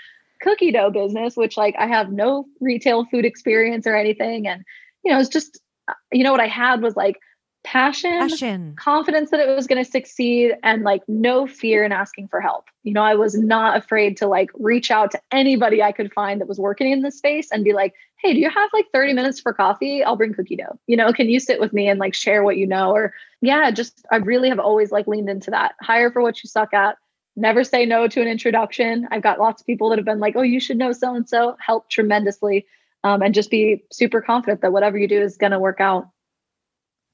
[0.41, 4.47] cookie dough business, which like I have no retail food experience or anything.
[4.47, 4.63] And,
[5.03, 7.17] you know, it's just, uh, you know, what I had was like
[7.65, 8.75] passion, passion.
[8.77, 12.65] confidence that it was going to succeed, and like no fear in asking for help.
[12.83, 16.39] You know, I was not afraid to like reach out to anybody I could find
[16.39, 19.13] that was working in this space and be like, hey, do you have like 30
[19.13, 20.03] minutes for coffee?
[20.03, 20.79] I'll bring cookie dough.
[20.87, 22.91] You know, can you sit with me and like share what you know?
[22.91, 25.75] Or yeah, just I really have always like leaned into that.
[25.81, 26.97] Hire for what you suck at.
[27.35, 29.07] Never say no to an introduction.
[29.11, 31.27] I've got lots of people that have been like, oh, you should know so and
[31.27, 32.65] so, help tremendously.
[33.03, 36.07] Um, and just be super confident that whatever you do is going to work out.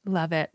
[0.06, 0.50] Love it.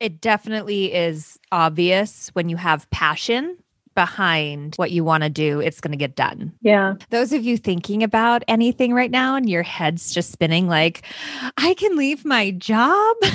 [0.00, 3.56] It definitely is obvious when you have passion
[3.94, 6.52] behind what you want to do, it's going to get done.
[6.60, 6.94] Yeah.
[7.10, 11.02] Those of you thinking about anything right now and your head's just spinning like,
[11.56, 13.16] I can leave my job.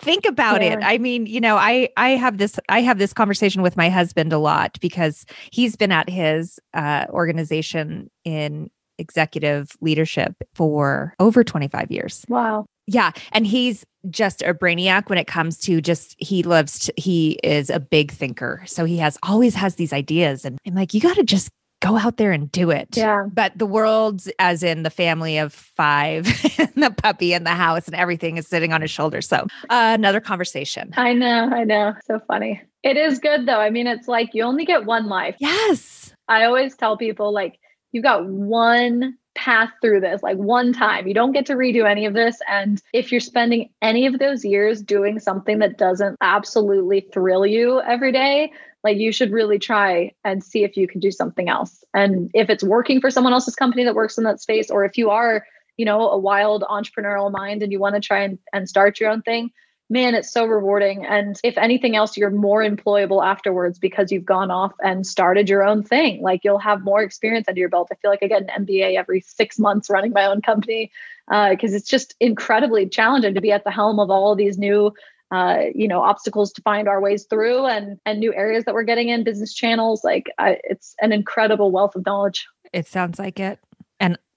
[0.00, 0.74] think about yeah.
[0.74, 3.88] it i mean you know i i have this i have this conversation with my
[3.88, 11.42] husband a lot because he's been at his uh, organization in executive leadership for over
[11.42, 13.12] 25 years wow yeah.
[13.32, 17.70] And he's just a brainiac when it comes to just, he loves, to, he is
[17.70, 18.62] a big thinker.
[18.66, 20.44] So he has always has these ideas.
[20.44, 21.50] And I'm like, you got to just
[21.80, 22.96] go out there and do it.
[22.96, 23.26] Yeah.
[23.32, 26.26] But the world, as in the family of five,
[26.58, 29.28] and the puppy and the house and everything is sitting on his shoulders.
[29.28, 30.92] So uh, another conversation.
[30.96, 31.48] I know.
[31.52, 31.94] I know.
[32.06, 32.62] So funny.
[32.82, 33.60] It is good though.
[33.60, 35.36] I mean, it's like you only get one life.
[35.38, 36.12] Yes.
[36.28, 37.58] I always tell people like,
[37.92, 41.06] you got one path through this like one time.
[41.06, 42.38] You don't get to redo any of this.
[42.48, 47.80] And if you're spending any of those years doing something that doesn't absolutely thrill you
[47.80, 51.84] every day, like you should really try and see if you can do something else.
[51.94, 54.96] And if it's working for someone else's company that works in that space, or if
[54.96, 55.44] you are,
[55.76, 59.10] you know, a wild entrepreneurial mind and you want to try and, and start your
[59.10, 59.50] own thing,
[59.90, 61.04] man, it's so rewarding.
[61.04, 65.64] And if anything else, you're more employable afterwards because you've gone off and started your
[65.64, 66.22] own thing.
[66.22, 67.88] Like you'll have more experience under your belt.
[67.90, 70.92] I feel like I get an MBA every six months running my own company
[71.26, 74.56] because uh, it's just incredibly challenging to be at the helm of all of these
[74.56, 74.94] new.
[75.32, 78.82] Uh, you know obstacles to find our ways through and and new areas that we're
[78.82, 83.38] getting in business channels like I, it's an incredible wealth of knowledge it sounds like
[83.38, 83.60] it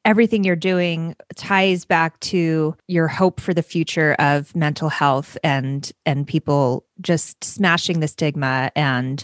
[0.05, 5.91] everything you're doing ties back to your hope for the future of mental health and
[6.05, 9.23] and people just smashing the stigma and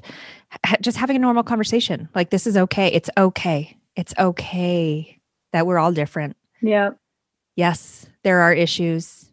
[0.66, 2.10] ha- just having a normal conversation.
[2.16, 2.88] Like this is okay.
[2.88, 3.76] It's okay.
[3.96, 5.20] It's okay
[5.52, 6.36] that we're all different.
[6.62, 6.92] Yeah
[7.56, 9.26] yes there are issues.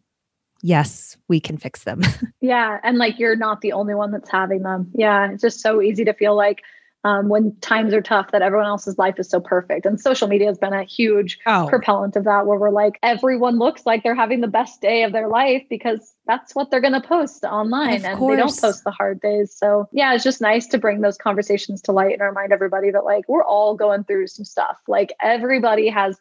[0.63, 2.03] Yes we can fix them.
[2.41, 4.91] Yeah and like you're not the only one that's having them.
[4.95, 6.63] Yeah it's just so easy to feel like
[7.07, 9.87] um, when times are tough that everyone else's life is so perfect.
[9.87, 11.69] And social media has been a huge oh.
[11.71, 15.13] propellant of that, where we're like, everyone looks like they're having the best day of
[15.13, 17.99] their life because that's what they're going to post online.
[17.99, 18.33] Of and course.
[18.33, 19.55] they don't post the hard days.
[19.57, 23.05] So, yeah, it's just nice to bring those conversations to light and remind everybody that,
[23.05, 24.77] like, we're all going through some stuff.
[24.89, 26.19] Like, everybody has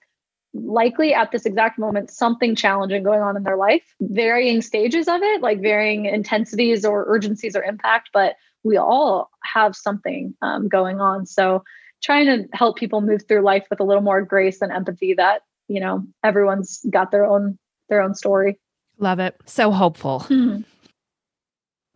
[0.53, 5.21] likely at this exact moment something challenging going on in their life, varying stages of
[5.23, 10.99] it, like varying intensities or urgencies or impact, but we all have something um, going
[10.99, 11.25] on.
[11.25, 11.63] So
[12.03, 15.43] trying to help people move through life with a little more grace and empathy that,
[15.69, 18.59] you know, everyone's got their own their own story.
[18.97, 19.35] Love it.
[19.45, 20.21] So hopeful.
[20.21, 20.61] Mm-hmm.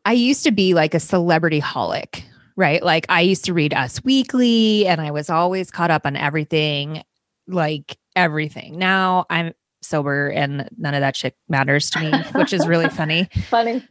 [0.06, 2.24] I used to be like a celebrity holic,
[2.56, 2.82] right?
[2.84, 7.04] Like I used to read Us Weekly and I was always caught up on everything,
[7.48, 8.78] like everything.
[8.78, 13.30] Now I'm sober and none of that shit matters to me, which is really funny.
[13.50, 13.84] funny.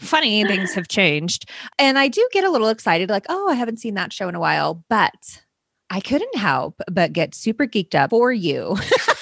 [0.00, 1.50] funny things have changed.
[1.78, 4.34] And I do get a little excited, like, oh, I haven't seen that show in
[4.34, 5.42] a while, but
[5.90, 8.76] I couldn't help but get super geeked up for you.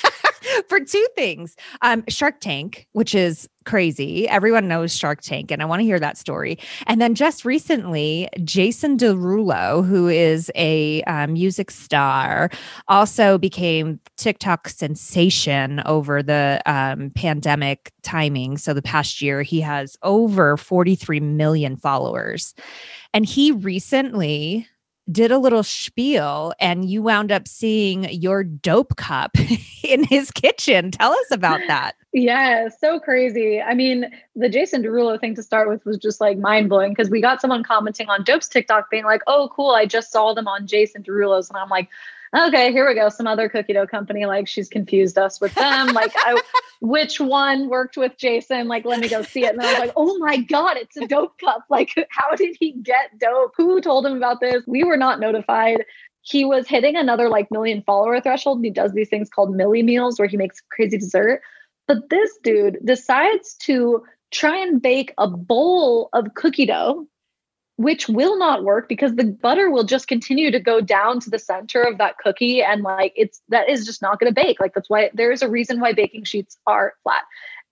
[0.68, 1.57] for two things.
[1.83, 4.29] Um, Shark Tank, which is crazy.
[4.29, 6.59] Everyone knows Shark Tank, and I want to hear that story.
[6.87, 12.51] And then just recently, Jason Derulo, who is a uh, music star,
[12.88, 18.57] also became TikTok sensation over the um, pandemic timing.
[18.57, 22.55] So the past year, he has over 43 million followers.
[23.14, 24.66] And he recently
[25.11, 29.33] did a little spiel and you wound up seeing your Doughp cup
[29.83, 30.91] in his kitchen.
[30.91, 31.97] Tell us about that.
[32.12, 33.61] Yeah, so crazy.
[33.61, 37.09] I mean, the Jason Derulo thing to start with was just like mind blowing because
[37.09, 40.47] we got someone commenting on Doughp's TikTok being like, oh, cool, I just saw them
[40.47, 41.49] on Jason Derulo's.
[41.49, 41.88] And I'm like,
[42.35, 43.09] okay, here we go.
[43.09, 44.27] Some other cookie dough company.
[44.27, 45.88] Like she's confused us with them.
[45.88, 46.40] like, I,
[46.81, 48.68] which one worked with Jason?
[48.68, 49.53] Like, let me go see it.
[49.53, 51.64] And I was like, oh my God, it's a Doughp cup.
[51.71, 53.51] Like, how did he get Doughp?
[53.57, 54.62] Who told him about this?
[54.66, 55.85] We were not notified.
[56.23, 58.62] He was hitting another like million follower threshold.
[58.62, 61.42] He does these things called Millie meals where he makes crazy dessert.
[61.88, 67.07] But this dude decides to try and bake a bowl of cookie dough
[67.83, 71.38] which will not work because the butter will just continue to go down to the
[71.38, 74.61] center of that cookie and like it's that is just not going to bake.
[74.61, 77.23] Like that's why there's a reason why baking sheets are flat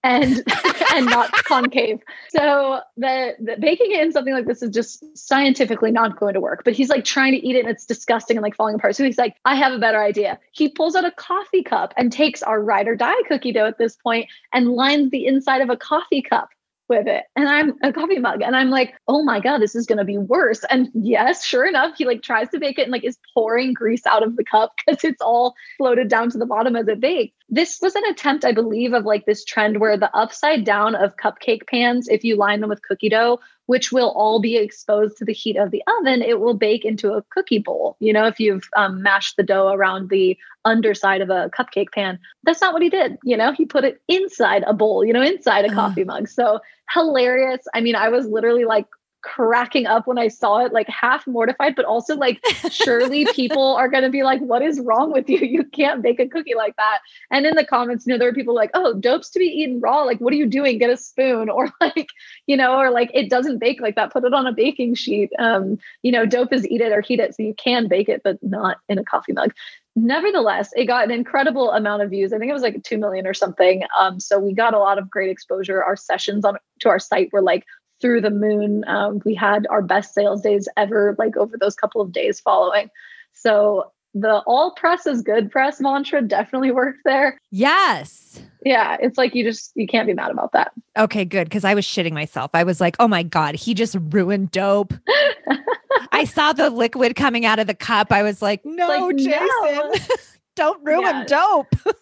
[0.02, 0.42] and
[0.94, 2.00] and not concave.
[2.30, 6.40] So the, the baking it in something like this is just scientifically not going to
[6.40, 8.96] work but he's like trying to eat it and it's disgusting and like falling apart.
[8.96, 10.40] So he's like i have a better idea.
[10.52, 13.78] He pulls out a coffee cup and takes our ride or die cookie dough at
[13.78, 16.48] this point and lines the inside of a coffee cup
[16.90, 17.24] with it.
[17.34, 20.04] And i'm a coffee mug and i'm like oh my god this is going to
[20.04, 20.62] be worse.
[20.68, 24.04] And yes sure enough he like tries to bake it and like is pouring grease
[24.04, 27.34] out of the cup because it's all floated down to the bottom as it baked
[27.48, 31.16] this was an attempt i believe of like this trend where the upside down of
[31.16, 33.38] cupcake pans if you line them with cookie dough
[33.70, 37.12] which will all be exposed to the heat of the oven, it will bake into
[37.12, 37.96] a cookie bowl.
[38.00, 42.18] You know, if you've um, mashed the dough around the underside of a cupcake pan,
[42.42, 43.18] that's not what he did.
[43.24, 46.28] You know, he put it inside a bowl, you know, inside a coffee mug.
[46.28, 46.60] So
[46.92, 47.60] hilarious.
[47.74, 48.86] I mean, I was literally like
[49.22, 53.88] cracking up when I saw it, like half mortified, but also like, surely people are
[53.88, 55.38] going to be like, what is wrong with you?
[55.50, 57.00] You can't bake a cookie like that.
[57.30, 59.80] And in the comments, you know, there are people like, oh, Doughp's to be eaten
[59.80, 60.02] raw.
[60.02, 60.78] Like, what are you doing?
[60.78, 61.50] Get a spoon.
[61.60, 62.08] Or like,
[62.46, 64.12] you know, or like, it doesn't bake like that.
[64.12, 65.30] Put it on a baking sheet.
[65.38, 67.34] Um, you know, Doughp is eat it or heat it.
[67.34, 69.52] So you can bake it, but not in a coffee mug.
[70.00, 72.32] Nevertheless, it got an incredible amount of views.
[72.32, 73.82] I think it was like 2 million or something.
[73.98, 75.82] Um, so we got a lot of great exposure.
[75.82, 77.64] Our sessions on to our site were like
[78.00, 78.82] through the moon.
[78.86, 82.88] Um, we had our best sales days ever, like over those couple of days following.
[83.34, 87.38] So the all press is good press mantra definitely worked there.
[87.50, 88.40] Yes.
[88.64, 90.72] Yeah, it's like you just you can't be mad about that.
[90.96, 92.50] Okay, good because I was shitting myself.
[92.54, 94.98] I was like, "Oh my god, he just ruined Doughp."
[96.12, 98.12] I saw the liquid coming out of the cup.
[98.12, 99.40] I was like, "No, like, Jason.
[99.40, 99.92] No.
[100.56, 101.24] Don't ruin yeah.
[101.24, 101.66] Doughp."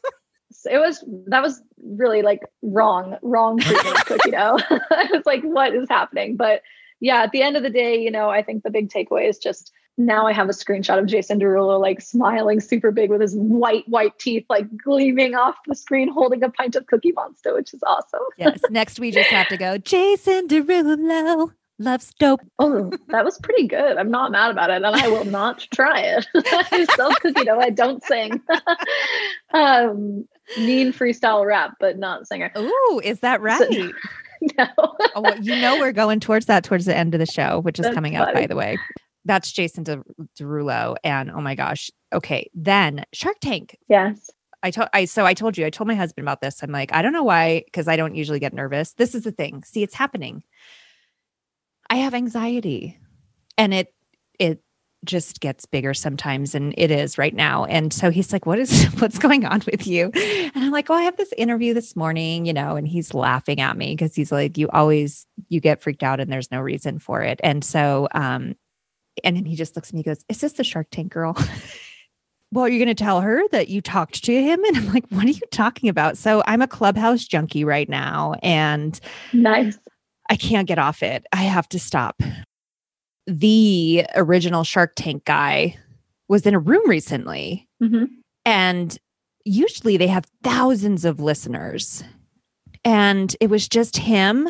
[0.71, 4.59] it was that was really like wrong, wrong treatment cookie dough.
[4.71, 6.37] I was like, what is happening?
[6.37, 6.63] But
[7.01, 9.39] yeah, at the end of the day, you know, I think the big takeaway is
[9.39, 13.35] just now I have a screenshot of Jason Derulo like smiling super big with his
[13.35, 17.75] white, white teeth like gleaming off the screen, holding a pint of Cookie Monster, which
[17.75, 18.21] is awesome.
[18.37, 18.61] yes.
[18.71, 22.39] Next, we just have to go, Jason Derulo loves Doughp.
[22.59, 23.97] Oh, that was pretty good.
[23.97, 26.27] I'm not mad about it, and I will not try it.
[26.35, 27.59] I cookie dough.
[27.61, 28.41] I don't sing.
[29.55, 30.27] um,
[30.59, 32.51] mean freestyle rap, but not singer.
[32.57, 33.73] Ooh, is that right?
[33.73, 33.93] So,
[34.59, 34.67] no.
[34.77, 37.79] oh, well, you know we're going towards that towards the end of the show, which
[37.79, 38.31] is That's coming funny.
[38.31, 38.79] up, by the way.
[39.25, 40.03] That's Jason De-
[40.39, 41.91] Derulo, and oh my gosh.
[42.13, 43.77] Okay, then Shark Tank.
[43.89, 44.31] Yes.
[44.63, 46.63] I told I so I told you I told my husband about this.
[46.63, 48.93] I'm like I don't know why because I don't usually get nervous.
[48.95, 49.63] This is the thing.
[49.65, 50.43] See, it's happening.
[51.91, 52.99] I have anxiety,
[53.57, 53.95] and it
[54.39, 54.63] it
[55.05, 58.85] just gets bigger sometimes and it is right now and so he's like what is
[58.99, 62.45] what's going on with you and i'm like oh i have this interview this morning
[62.45, 66.03] you know and he's laughing at me because he's like you always you get freaked
[66.03, 68.57] out and there's no reason for it and so um
[69.23, 71.37] and then he just looks at me goes is this the shark tank girl
[72.51, 74.65] well, you're going to tell her that you talked to him.
[74.65, 76.17] And I'm like, what are you talking about?
[76.17, 78.99] So I'm a clubhouse junkie right now and
[79.33, 79.79] nice.
[80.29, 81.27] I can't get off it.
[81.33, 82.23] I have to stop.
[83.27, 85.77] The original Shark Tank guy
[86.29, 87.69] was in a room recently.
[87.83, 88.05] Mm-hmm.
[88.45, 88.99] And
[89.45, 92.05] usually they have thousands of listeners.
[92.85, 94.49] And it was just him.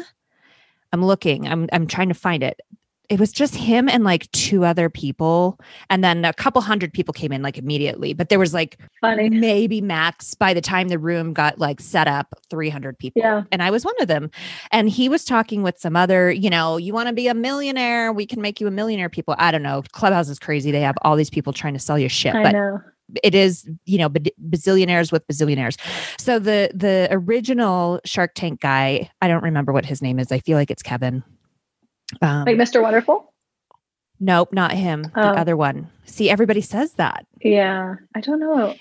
[0.93, 2.61] I'm looking, I'm I'm trying to find it
[3.09, 5.59] it was just him and like two other people
[5.91, 9.31] and then a couple hundred people came in like immediately but there was like funny.
[9.31, 13.43] maybe max by the time the room got like set up 300 people yeah.
[13.51, 14.31] and i was one of them
[14.73, 18.13] and he was talking with some other you know you want to be a millionaire?
[18.13, 19.35] We can make you a millionaire people.
[19.39, 22.09] I don't know clubhouse is crazy they have all these people trying to sell you
[22.09, 22.81] shit I but know.
[23.23, 25.79] it is you know bazillionaires with bazillionaires.
[26.19, 30.39] So the the original shark tank guy i don't remember what his name is i
[30.39, 31.23] feel like it's kevin
[32.23, 32.83] um, like Mr.
[32.83, 33.33] Wonderful?
[34.21, 35.03] Nope, not him.
[35.03, 35.35] The oh.
[35.35, 35.91] other one.
[36.05, 37.27] See, everybody says that.
[37.41, 37.97] Yeah.
[38.15, 38.75] I don't know.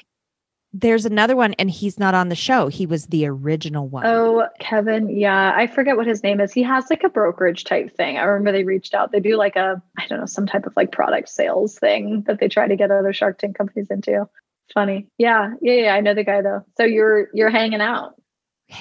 [0.73, 2.67] There's another one, and he's not on the show.
[2.67, 4.05] He was the original one.
[4.05, 5.09] Oh, Kevin.
[5.09, 5.53] Yeah.
[5.55, 6.51] I forget what his name is.
[6.51, 8.17] He has like a brokerage type thing.
[8.17, 9.11] I remember they reached out.
[9.11, 12.39] They do like a, I don't know, some type of like product sales thing that
[12.39, 14.27] they try to get other Shark Tank companies into.
[14.73, 15.07] Funny.
[15.17, 15.53] Yeah.
[15.61, 15.73] Yeah.
[15.73, 15.95] Yeah.
[15.95, 16.63] I know the guy though.
[16.75, 18.15] So you're, you're hanging out.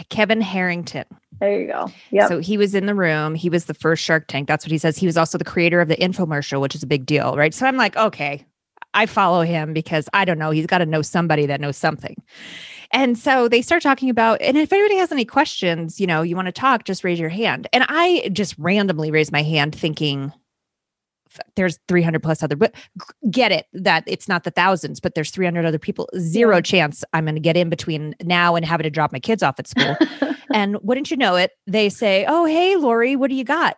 [0.08, 1.04] Kevin Harrington.
[1.40, 1.90] There you go.
[2.10, 2.28] Yeah.
[2.28, 3.34] So he was in the room.
[3.34, 4.48] He was the first Shark Tank.
[4.48, 4.96] That's what he says.
[4.96, 7.52] He was also the creator of the infomercial, which is a big deal, right?
[7.52, 8.46] So I'm like, okay,
[8.94, 10.50] I follow him because I don't know.
[10.50, 12.16] He's got to know somebody that knows something.
[12.92, 16.36] And so they start talking about, and if anybody has any questions, you know, you
[16.36, 17.68] want to talk, just raise your hand.
[17.72, 20.32] And I just randomly raised my hand thinking,
[21.54, 22.74] there's 300 plus other but
[23.30, 27.24] get it that it's not the thousands but there's 300 other people zero chance i'm
[27.24, 29.96] going to get in between now and having to drop my kids off at school
[30.56, 33.76] And wouldn't you know it, they say, Oh, hey, Lori, what do you got?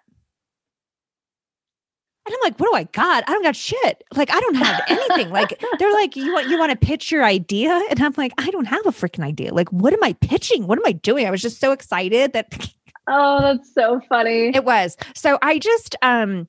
[2.25, 3.25] And I'm like, what do I got?
[3.27, 4.05] I don't got shit.
[4.15, 5.31] Like, I don't have anything.
[5.31, 7.83] like, they're like, you want you want to pitch your idea?
[7.91, 9.53] And I'm like, I don't have a freaking idea.
[9.53, 10.69] Like, what am I pitching?
[10.69, 11.27] What am I doing?
[11.27, 12.55] I was just so excited that
[13.11, 14.55] Oh, that's so funny.
[14.55, 14.97] It was.
[15.17, 16.47] So I just um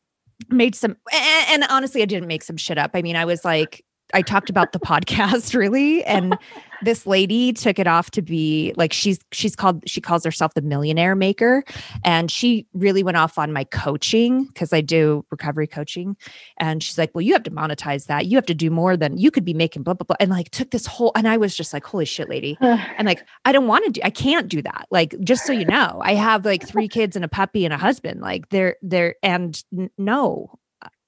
[0.49, 2.91] made some and, and honestly, I didn't make some shit up.
[2.93, 6.37] I mean, I was like, I talked about the podcast really and
[6.81, 10.61] this lady took it off to be like she's she's called she calls herself the
[10.61, 11.63] millionaire maker.
[12.03, 16.15] And she really went off on my coaching because I do recovery coaching.
[16.57, 18.25] And she's like well you have to monetize that.
[18.27, 20.17] You have to do more than you could be making blah blah blah.
[20.19, 22.57] And like took this whole and I was just like holy shit lady.
[22.99, 24.87] And like I don't want to do I can't do that.
[24.91, 27.77] Like just so you know I have like three kids and a puppy and a
[27.77, 28.21] husband.
[28.21, 30.59] Like they're they're and n- no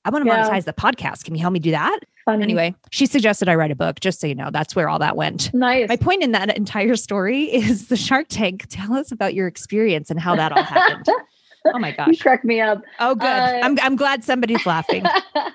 [0.03, 0.49] I want to yeah.
[0.49, 1.23] monetize the podcast.
[1.25, 1.99] Can you help me do that?
[2.25, 2.43] Funny.
[2.43, 4.49] Anyway, she suggested I write a book, just so you know.
[4.51, 5.53] That's where all that went.
[5.53, 5.89] Nice.
[5.89, 8.65] My point in that entire story is the Shark Tank.
[8.69, 11.07] Tell us about your experience and how that all happened.
[11.65, 12.07] oh my gosh.
[12.09, 12.81] You cracked me up.
[12.99, 13.25] Oh, good.
[13.25, 15.03] Uh, I'm, I'm glad somebody's laughing.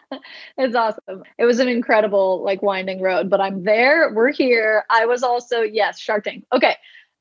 [0.59, 1.23] it's awesome.
[1.39, 4.13] It was an incredible, like, winding road, but I'm there.
[4.13, 4.85] We're here.
[4.91, 6.45] I was also, yes, Shark Tank.
[6.53, 6.77] Okay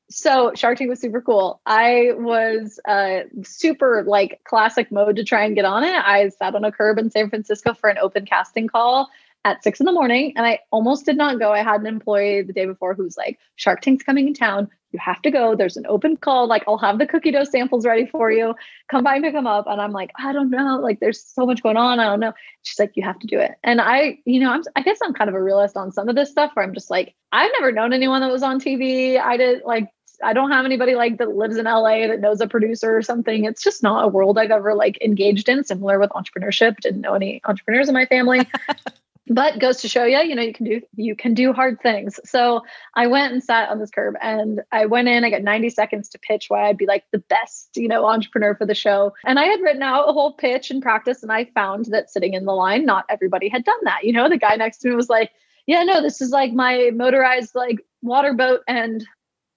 [0.09, 1.61] so Shark Tank was super cool.
[1.65, 5.95] I was uh, super like classic mode to try and get on it.
[5.95, 9.09] I sat on a curb in San Francisco for an open casting call
[9.45, 11.53] at six in the morning, and I almost did not go.
[11.53, 14.67] I had an employee the day before who's like, "Shark Tank's coming in town.
[14.91, 15.55] You have to go.
[15.55, 16.47] There's an open call.
[16.47, 18.55] Like, I'll have the cookie dough samples ready for you.
[18.89, 20.79] Come by and pick them up." And I'm like, "I don't know.
[20.81, 21.99] Like, there's so much going on.
[21.99, 22.33] I don't know."
[22.63, 25.13] She's like, "You have to do it." And I, you know, I'm, I guess I'm
[25.13, 27.71] kind of a realist on some of this stuff where I'm just like, I've never
[27.71, 29.19] known anyone that was on TV.
[29.19, 29.89] I did like
[30.23, 33.45] I don't have anybody like that lives in LA that knows a producer or something.
[33.45, 35.63] It's just not a world I've ever like engaged in.
[35.63, 38.47] Similar with entrepreneurship, didn't know any entrepreneurs in my family.
[39.27, 42.19] but goes to show you, you know, you can do you can do hard things.
[42.25, 42.61] So
[42.95, 46.09] I went and sat on this curb and I went in, I got 90 seconds
[46.09, 49.13] to pitch why I'd be like the best, you know, entrepreneur for the show.
[49.25, 52.33] And I had written out a whole pitch and practice and I found that sitting
[52.33, 54.03] in the line, not everybody had done that.
[54.03, 55.31] You know, the guy next to me was like,
[55.65, 59.03] yeah, no, this is like my motorized like water boat and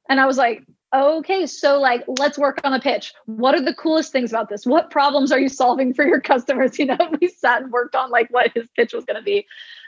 [0.08, 0.64] and I was like,
[0.94, 3.12] okay, so like, let's work on a pitch.
[3.26, 4.64] What are the coolest things about this?
[4.64, 6.78] What problems are you solving for your customers?
[6.78, 9.46] You know, we sat and worked on like what his pitch was going to be.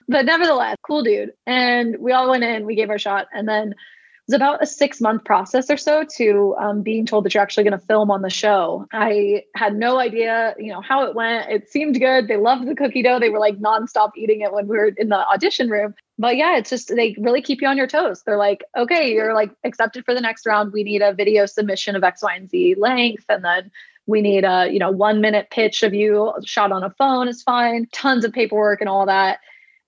[0.08, 1.32] But nevertheless, cool dude.
[1.46, 3.28] And we all went in, we gave our shot.
[3.32, 3.76] And then it
[4.26, 7.64] was about a six month process or so to um, being told that you're actually
[7.64, 8.86] going to film on the show.
[8.92, 11.50] I had no idea, you know, how it went.
[11.50, 12.28] It seemed good.
[12.28, 13.18] They loved the cookie dough.
[13.18, 15.94] They were like nonstop eating it when we were in the audition room.
[16.20, 18.22] But yeah, it's just they really keep you on your toes.
[18.22, 20.70] They're like, okay, you're like accepted for the next round.
[20.70, 23.70] We need a video submission of X, Y, and Z length, and then
[24.06, 27.42] we need a you know one minute pitch of you shot on a phone is
[27.42, 27.86] fine.
[27.92, 29.38] Tons of paperwork and all that.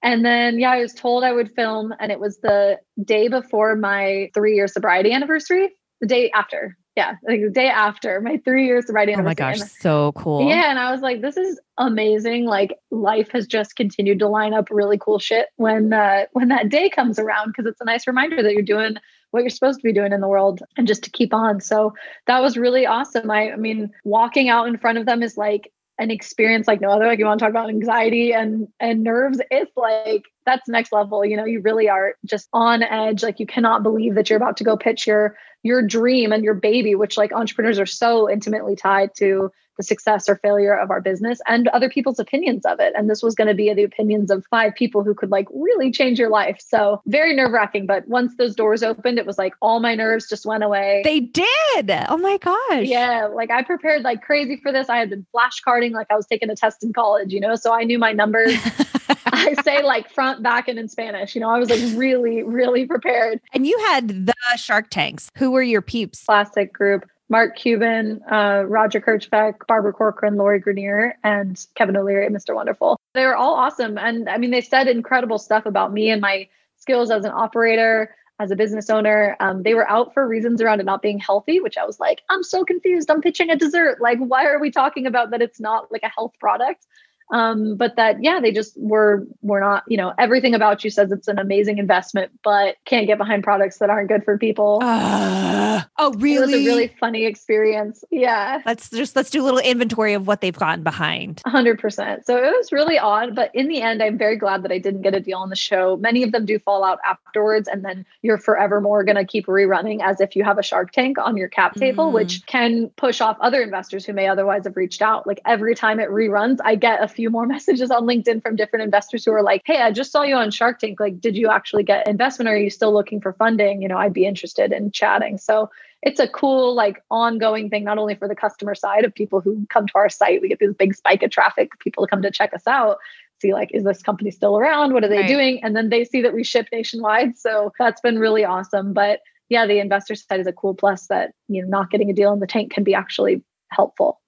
[0.02, 3.76] And then, yeah, I was told I would film, and it was the day before
[3.76, 5.68] my three year sobriety anniversary,
[6.00, 6.78] the day after.
[6.96, 9.18] Yeah, like the day after my three years of writing.
[9.18, 10.46] Oh my gosh, so cool.
[10.46, 10.70] Yeah.
[10.70, 12.44] And I was like, this is amazing.
[12.44, 16.68] Like life has just continued to line up really cool shit when uh when that
[16.68, 18.96] day comes around because it's a nice reminder that you're doing
[19.30, 21.60] what you're supposed to be doing in the world and just to keep on.
[21.60, 21.94] So
[22.26, 23.30] that was really awesome.
[23.30, 26.90] I I mean, walking out in front of them is like an experience like no
[26.90, 27.06] other.
[27.06, 31.24] Like you want to talk about anxiety and and nerves, it's like that's next level.
[31.24, 33.22] You know, you really are just on edge.
[33.22, 36.54] Like you cannot believe that you're about to go pitch your your dream and your
[36.54, 41.00] baby, which like entrepreneurs are so intimately tied to the success or failure of our
[41.00, 42.92] business and other people's opinions of it.
[42.96, 45.90] And this was going to be the opinions of five people who could like really
[45.90, 46.60] change your life.
[46.60, 47.86] So very nerve wracking.
[47.86, 51.02] But once those doors opened, it was like all my nerves just went away.
[51.04, 51.90] They did.
[52.08, 52.86] Oh my gosh.
[52.86, 53.26] Yeah.
[53.26, 54.88] Like I prepared like crazy for this.
[54.88, 57.54] I had been flashcarding like I was taking a test in college, you know?
[57.54, 58.54] So I knew my numbers.
[59.42, 61.34] I say like front, back, and in Spanish.
[61.34, 63.40] You know, I was like really, really prepared.
[63.52, 65.30] And you had the Shark Tanks.
[65.38, 66.24] Who were your peeps?
[66.24, 67.08] Classic group.
[67.28, 72.54] Mark Cuban, uh, Robert Herjavec, Barbara Corcoran, Lori Greiner, and Kevin O'Leary, Mr.
[72.54, 72.98] Wonderful.
[73.14, 73.96] They were all awesome.
[73.96, 78.14] And I mean, they said incredible stuff about me and my skills as an operator,
[78.38, 79.36] as a business owner.
[79.40, 82.20] Um, they were out for reasons around it not being healthy, which I was like,
[82.28, 83.10] I'm so confused.
[83.10, 84.00] I'm pitching a dessert.
[84.00, 86.86] Like, why are we talking about that it's not like a health product?
[87.32, 91.10] Um, but that yeah they just were were not you know everything about you says
[91.10, 94.78] it's an amazing investment but can't get behind products that aren't good for people.
[94.82, 96.94] Uh, oh really it was a really?
[97.00, 98.04] funny experience.
[98.10, 98.60] Yeah.
[98.66, 101.42] Let's just let's do a little inventory of what they've gotten behind.
[101.46, 104.78] 100% so it was really odd but in the end i'm very glad that i
[104.78, 105.96] didn't get a deal on the show.
[105.96, 110.00] Many of them do fall out afterwards and then you're forevermore going to keep rerunning
[110.02, 112.12] as if you have a shark tank on your cap table mm.
[112.12, 115.26] which can push off other investors who may otherwise have reached out.
[115.26, 118.56] Like every time it reruns i get a few few more messages on LinkedIn from
[118.56, 120.98] different investors who are like, Hey, I just saw you on Shark Tank.
[120.98, 122.48] Like, did you actually get investment?
[122.48, 123.80] Or are you still looking for funding?
[123.80, 125.38] You know, I'd be interested in chatting.
[125.38, 125.70] So
[126.02, 129.64] it's a cool, like ongoing thing, not only for the customer side of people who
[129.70, 132.52] come to our site, we get this big spike of traffic, people come to check
[132.52, 132.98] us out
[133.40, 135.26] see like is this company still around what are they right.
[135.26, 139.18] doing and then they see that we ship nationwide so that's been really awesome but
[139.48, 142.32] yeah the investor side is a cool plus that you know not getting a deal
[142.32, 143.42] in the tank can be actually
[143.72, 144.21] helpful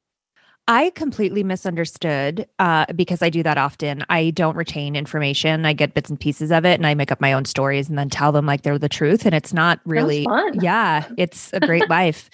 [0.67, 4.03] I completely misunderstood uh, because I do that often.
[4.09, 5.67] I don't retain information.
[5.67, 7.99] I get bits and pieces of it and I make up my own stories and
[7.99, 9.27] then tell them like they're the truth.
[9.27, 12.31] And it's not really, yeah, it's a great life.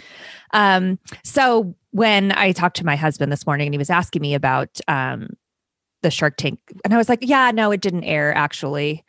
[0.53, 4.35] Um, so when I talked to my husband this morning and he was asking me
[4.35, 5.31] about um,
[6.03, 9.05] the Shark Tank, and I was like, yeah, no, it didn't air actually.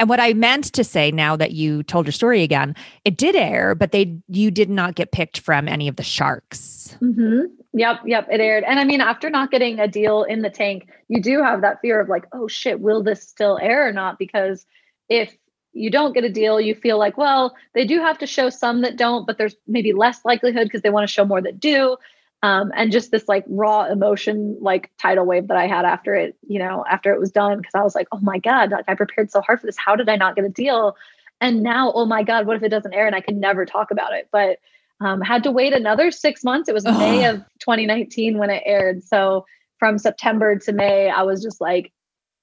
[0.00, 2.74] And what I meant to say now that you told your story again,
[3.04, 6.96] it did air, but they you did not get picked from any of the sharks.
[7.00, 7.61] Mm-hmm.
[7.74, 8.64] Yep, yep, it aired.
[8.64, 11.80] And I mean, after not getting a deal in the tank, you do have that
[11.80, 14.18] fear of like, oh shit, will this still air or not?
[14.18, 14.66] Because
[15.08, 15.34] if
[15.72, 18.82] you don't get a deal, you feel like, well, they do have to show some
[18.82, 21.96] that don't, but there's maybe less likelihood because they want to show more that do.
[22.42, 26.36] Um, and just this like raw emotion, like tidal wave that I had after it,
[26.46, 28.94] you know, after it was done, because I was like, oh my God, like I
[28.94, 29.78] prepared so hard for this.
[29.78, 30.96] How did I not get a deal?
[31.40, 33.92] And now, oh my God, what if it doesn't air and I can never talk
[33.92, 34.28] about it?
[34.30, 34.58] But
[35.04, 36.68] um, had to wait another six months.
[36.68, 36.98] It was Ugh.
[36.98, 39.02] May of 2019 when it aired.
[39.02, 39.44] So
[39.78, 41.92] from September to May, I was just like,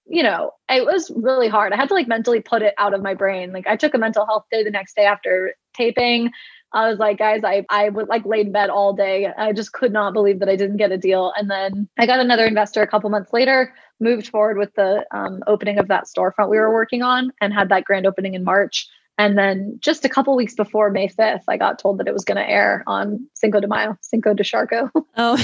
[0.05, 1.71] you know, it was really hard.
[1.71, 3.53] I had to like mentally put it out of my brain.
[3.53, 6.31] Like I took a mental health day the next day after taping.
[6.71, 9.27] I was like, guys, I I would like laid in bed all day.
[9.27, 11.33] I just could not believe that I didn't get a deal.
[11.35, 15.41] And then I got another investor a couple months later, moved forward with the um,
[15.47, 18.87] opening of that storefront we were working on, and had that grand opening in March.
[19.19, 22.23] And then just a couple weeks before May 5th, I got told that it was
[22.23, 24.89] going to air on Cinco de Mayo, Cinco de Charco.
[25.21, 25.37] Oh,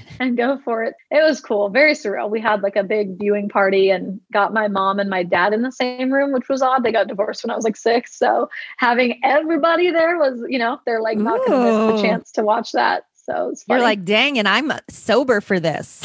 [0.20, 0.94] and go for it.
[1.10, 2.30] It was cool, very surreal.
[2.30, 5.62] We had like a big viewing party and got my mom and my dad in
[5.62, 6.84] the same room, which was odd.
[6.84, 8.16] They got divorced when I was like six.
[8.16, 12.30] So having everybody there was, you know, they're like not going to miss the chance
[12.32, 13.06] to watch that.
[13.14, 16.02] So you're like, dang, and I'm uh, sober for this.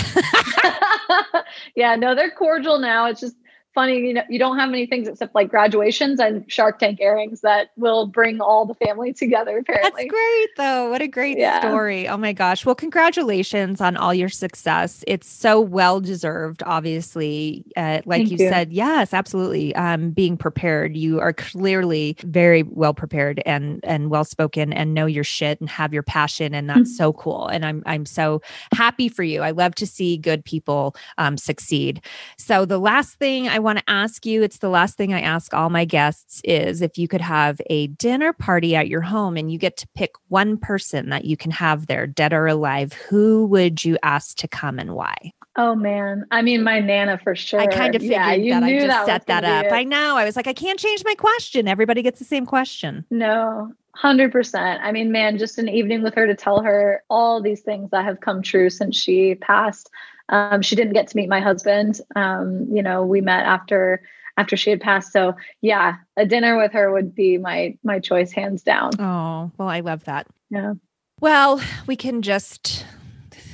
[1.75, 3.05] yeah, no, they're cordial now.
[3.07, 3.35] It's just
[3.73, 7.41] funny you know you don't have many things except like graduations and shark tank airings
[7.41, 10.03] that will bring all the family together apparently.
[10.03, 10.89] that's great though.
[10.89, 11.59] What a great yeah.
[11.59, 12.07] story.
[12.07, 12.65] Oh my gosh.
[12.65, 15.03] Well congratulations on all your success.
[15.07, 17.65] It's so well deserved obviously.
[17.75, 19.75] Uh, like you, you, said yes absolutely.
[19.75, 25.05] Um, being prepared you are clearly very well prepared and and well spoken and know
[25.05, 26.95] your shit and have your passion and that's mm-hmm.
[26.95, 27.47] so cool.
[27.47, 29.41] And i'm i'm so happy for you.
[29.41, 32.01] I love to see good people um, succeed.
[32.37, 35.53] So the last thing i want to ask you it's the last thing I ask
[35.53, 39.51] all my guests is if you could have a dinner party at your home and
[39.51, 43.45] you get to pick one person that you can have there, dead or alive, who
[43.47, 45.31] would you ask to come and why?
[45.55, 46.25] Oh man.
[46.31, 47.59] I mean, my Nana for sure.
[47.59, 48.63] I kind of figured yeah, you that.
[48.63, 49.71] I just that set that up.
[49.71, 50.17] I know.
[50.17, 51.67] I was like, I can't change my question.
[51.67, 53.05] Everybody gets the same question.
[53.11, 54.79] No, 100%.
[54.81, 58.03] I mean, man, just an evening with her to tell her all these things that
[58.03, 59.91] have come true since she passed.
[60.29, 61.99] Um, she didn't get to meet my husband.
[62.15, 64.01] Um, you know, we met after
[64.37, 65.11] after she had passed.
[65.11, 68.91] So yeah, a dinner with her would be my my choice hands down.
[68.99, 70.27] Oh, well, I love that.
[70.49, 70.73] Yeah.
[71.19, 72.85] Well, we can just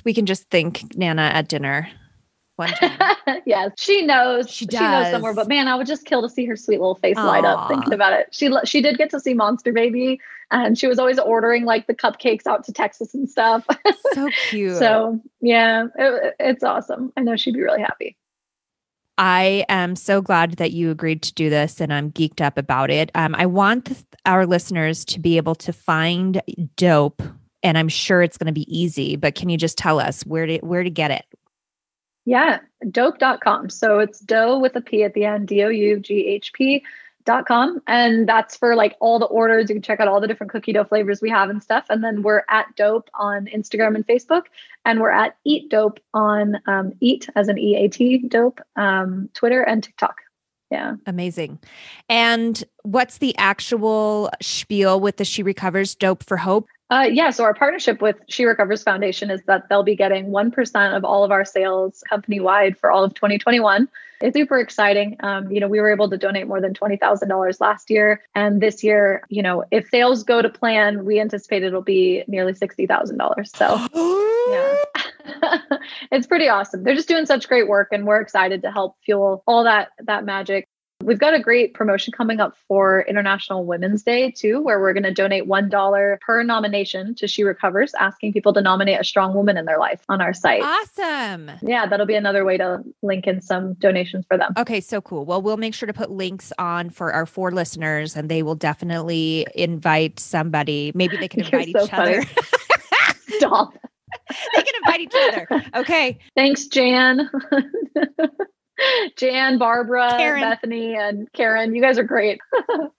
[0.03, 1.89] we can just think Nana at dinner
[2.59, 3.15] one time.
[3.45, 4.51] yes, she knows.
[4.51, 5.33] She knows somewhere.
[5.33, 7.93] But man, I would just kill to see her sweet little face light up thinking
[7.93, 8.27] about it.
[8.31, 10.19] She she did get to see Monster Baby,
[10.51, 13.65] and she was always ordering like the cupcakes out to Texas and stuff.
[14.13, 14.77] so cute.
[14.77, 17.11] so yeah, it, it's awesome.
[17.17, 18.15] I know she'd be really happy.
[19.17, 22.89] I am so glad that you agreed to do this and I'm geeked up about
[22.89, 23.11] it.
[23.15, 26.41] Um, I want th- our listeners to be able to find
[26.77, 27.19] Doughp
[27.61, 30.45] and I'm sure it's going to be easy, but can you just tell us where
[30.45, 31.25] to where to get it?
[32.29, 33.71] Yeah, doughp.com.
[33.71, 36.83] So it's dough with a P at the end, D O U G H P
[37.25, 37.81] dot com.
[37.87, 39.67] And that's for like all the orders.
[39.67, 41.87] You can check out all the different cookie dough flavors we have and stuff.
[41.89, 44.43] And then we're at Doughp on Instagram and Facebook.
[44.85, 49.27] And we're at eat Doughp on um, eat as an E A T Doughp, um,
[49.33, 50.17] Twitter and TikTok.
[50.69, 50.97] Yeah.
[51.07, 51.57] Amazing.
[52.09, 56.67] And what's the actual spiel with the She Recovers Doughp for Hope?
[56.89, 60.97] Uh, yeah, so our partnership with She Recovers Foundation is that they'll be getting 1%
[60.97, 63.87] of all of our sales company wide for all of 2021.
[64.21, 65.15] It's super exciting.
[65.21, 68.21] Um, you know, we were able to donate more than $20,000 last year.
[68.35, 72.53] And this year, you know, if sales go to plan, we anticipate it'll be nearly
[72.53, 73.47] $60,000.
[73.47, 73.87] So,
[74.51, 75.77] yeah.
[76.11, 76.83] it's pretty awesome.
[76.83, 80.25] They're just doing such great work and we're excited to help fuel all that that
[80.25, 80.67] magic.
[81.01, 85.03] We've got a great promotion coming up for International Women's Day too, where we're going
[85.03, 89.55] to donate $1 per nomination to She Recovers, asking people to nominate a strong woman
[89.55, 90.61] in their life on our site.
[90.61, 91.51] Awesome.
[91.61, 94.51] Yeah, that'll be another way to link in some donations for them.
[94.57, 95.23] Okay, so cool.
[95.23, 98.55] Well, we'll make sure to put links on for our four listeners and they will
[98.55, 100.91] definitely invite somebody.
[100.93, 102.23] Maybe they can invite so each other.
[103.37, 103.73] Stop.
[104.53, 105.47] they can invite each other.
[105.75, 106.19] Okay.
[106.35, 107.29] Thanks, Jan.
[109.17, 110.41] Jan, Barbara, Karen.
[110.41, 111.75] Bethany, and Karen.
[111.75, 112.39] You guys are great.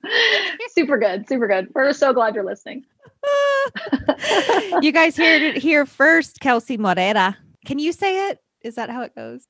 [0.71, 1.29] super good.
[1.29, 1.69] Super good.
[1.75, 2.85] We're so glad you're listening.
[4.83, 7.37] you guys heard it here first, Kelsey Moreira.
[7.67, 8.39] Can you say it?
[8.63, 9.47] Is that how it goes?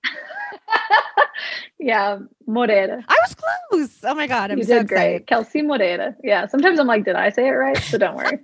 [1.79, 3.05] yeah, Moreira.
[3.09, 3.99] I was close.
[4.05, 4.51] Oh my God.
[4.51, 5.11] I'm you so did excited.
[5.19, 5.27] great.
[5.27, 6.15] Kelsey Moreira.
[6.23, 6.47] Yeah.
[6.47, 7.77] Sometimes I'm like, did I say it right?
[7.77, 8.39] So don't worry.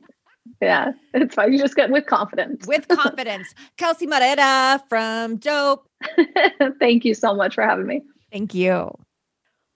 [0.60, 1.52] Yeah, it's fine.
[1.52, 2.66] You just get with confidence.
[2.66, 3.54] With confidence.
[3.76, 5.80] Kelsey Moreira from Doughp.
[6.80, 8.02] Thank you so much for having me.
[8.32, 8.90] Thank you.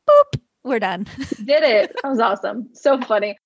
[0.09, 0.41] Boop.
[0.65, 1.07] We're done.
[1.45, 1.93] Did it.
[2.03, 2.69] That was awesome.
[2.75, 3.37] So funny.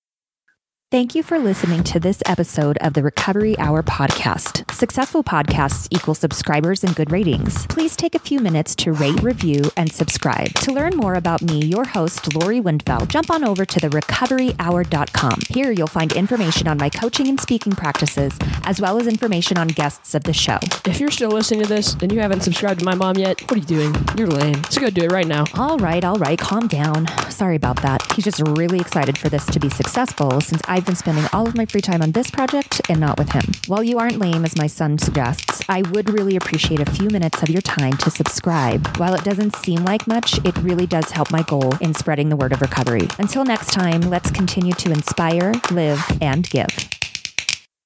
[0.95, 4.70] Thank you for listening to this episode of the Recovery Hour podcast.
[4.70, 7.66] Successful podcasts equal subscribers and good ratings.
[7.66, 10.55] Please take a few minutes to rate, review, and subscribe.
[10.55, 15.40] To learn more about me, your host, Lori Windfeldt, jump on over to therecoveryhour.com.
[15.51, 19.66] Here you'll find information on my coaching and speaking practices, as well as information on
[19.66, 20.61] guests of the show.
[20.84, 23.55] If you're still listening to this and you haven't subscribed to my mom yet, what
[23.55, 23.97] are you doing?
[24.16, 24.62] You're lame.
[24.70, 25.42] So go do it right now.
[25.55, 27.09] All right, all right, calm down.
[27.32, 28.12] Sorry about that.
[28.12, 31.57] He's just really excited for this to be successful since I've been spending all of
[31.57, 33.43] my free time on this project and not with him.
[33.68, 37.43] While you aren't lame, as my son suggests, I would really appreciate a few minutes
[37.43, 38.87] of your time to subscribe.
[38.99, 42.37] While it doesn't seem like much, it really does help my goal in spreading the
[42.37, 43.09] word of recovery.
[43.18, 46.68] Until next time, let's continue to inspire, live, and give.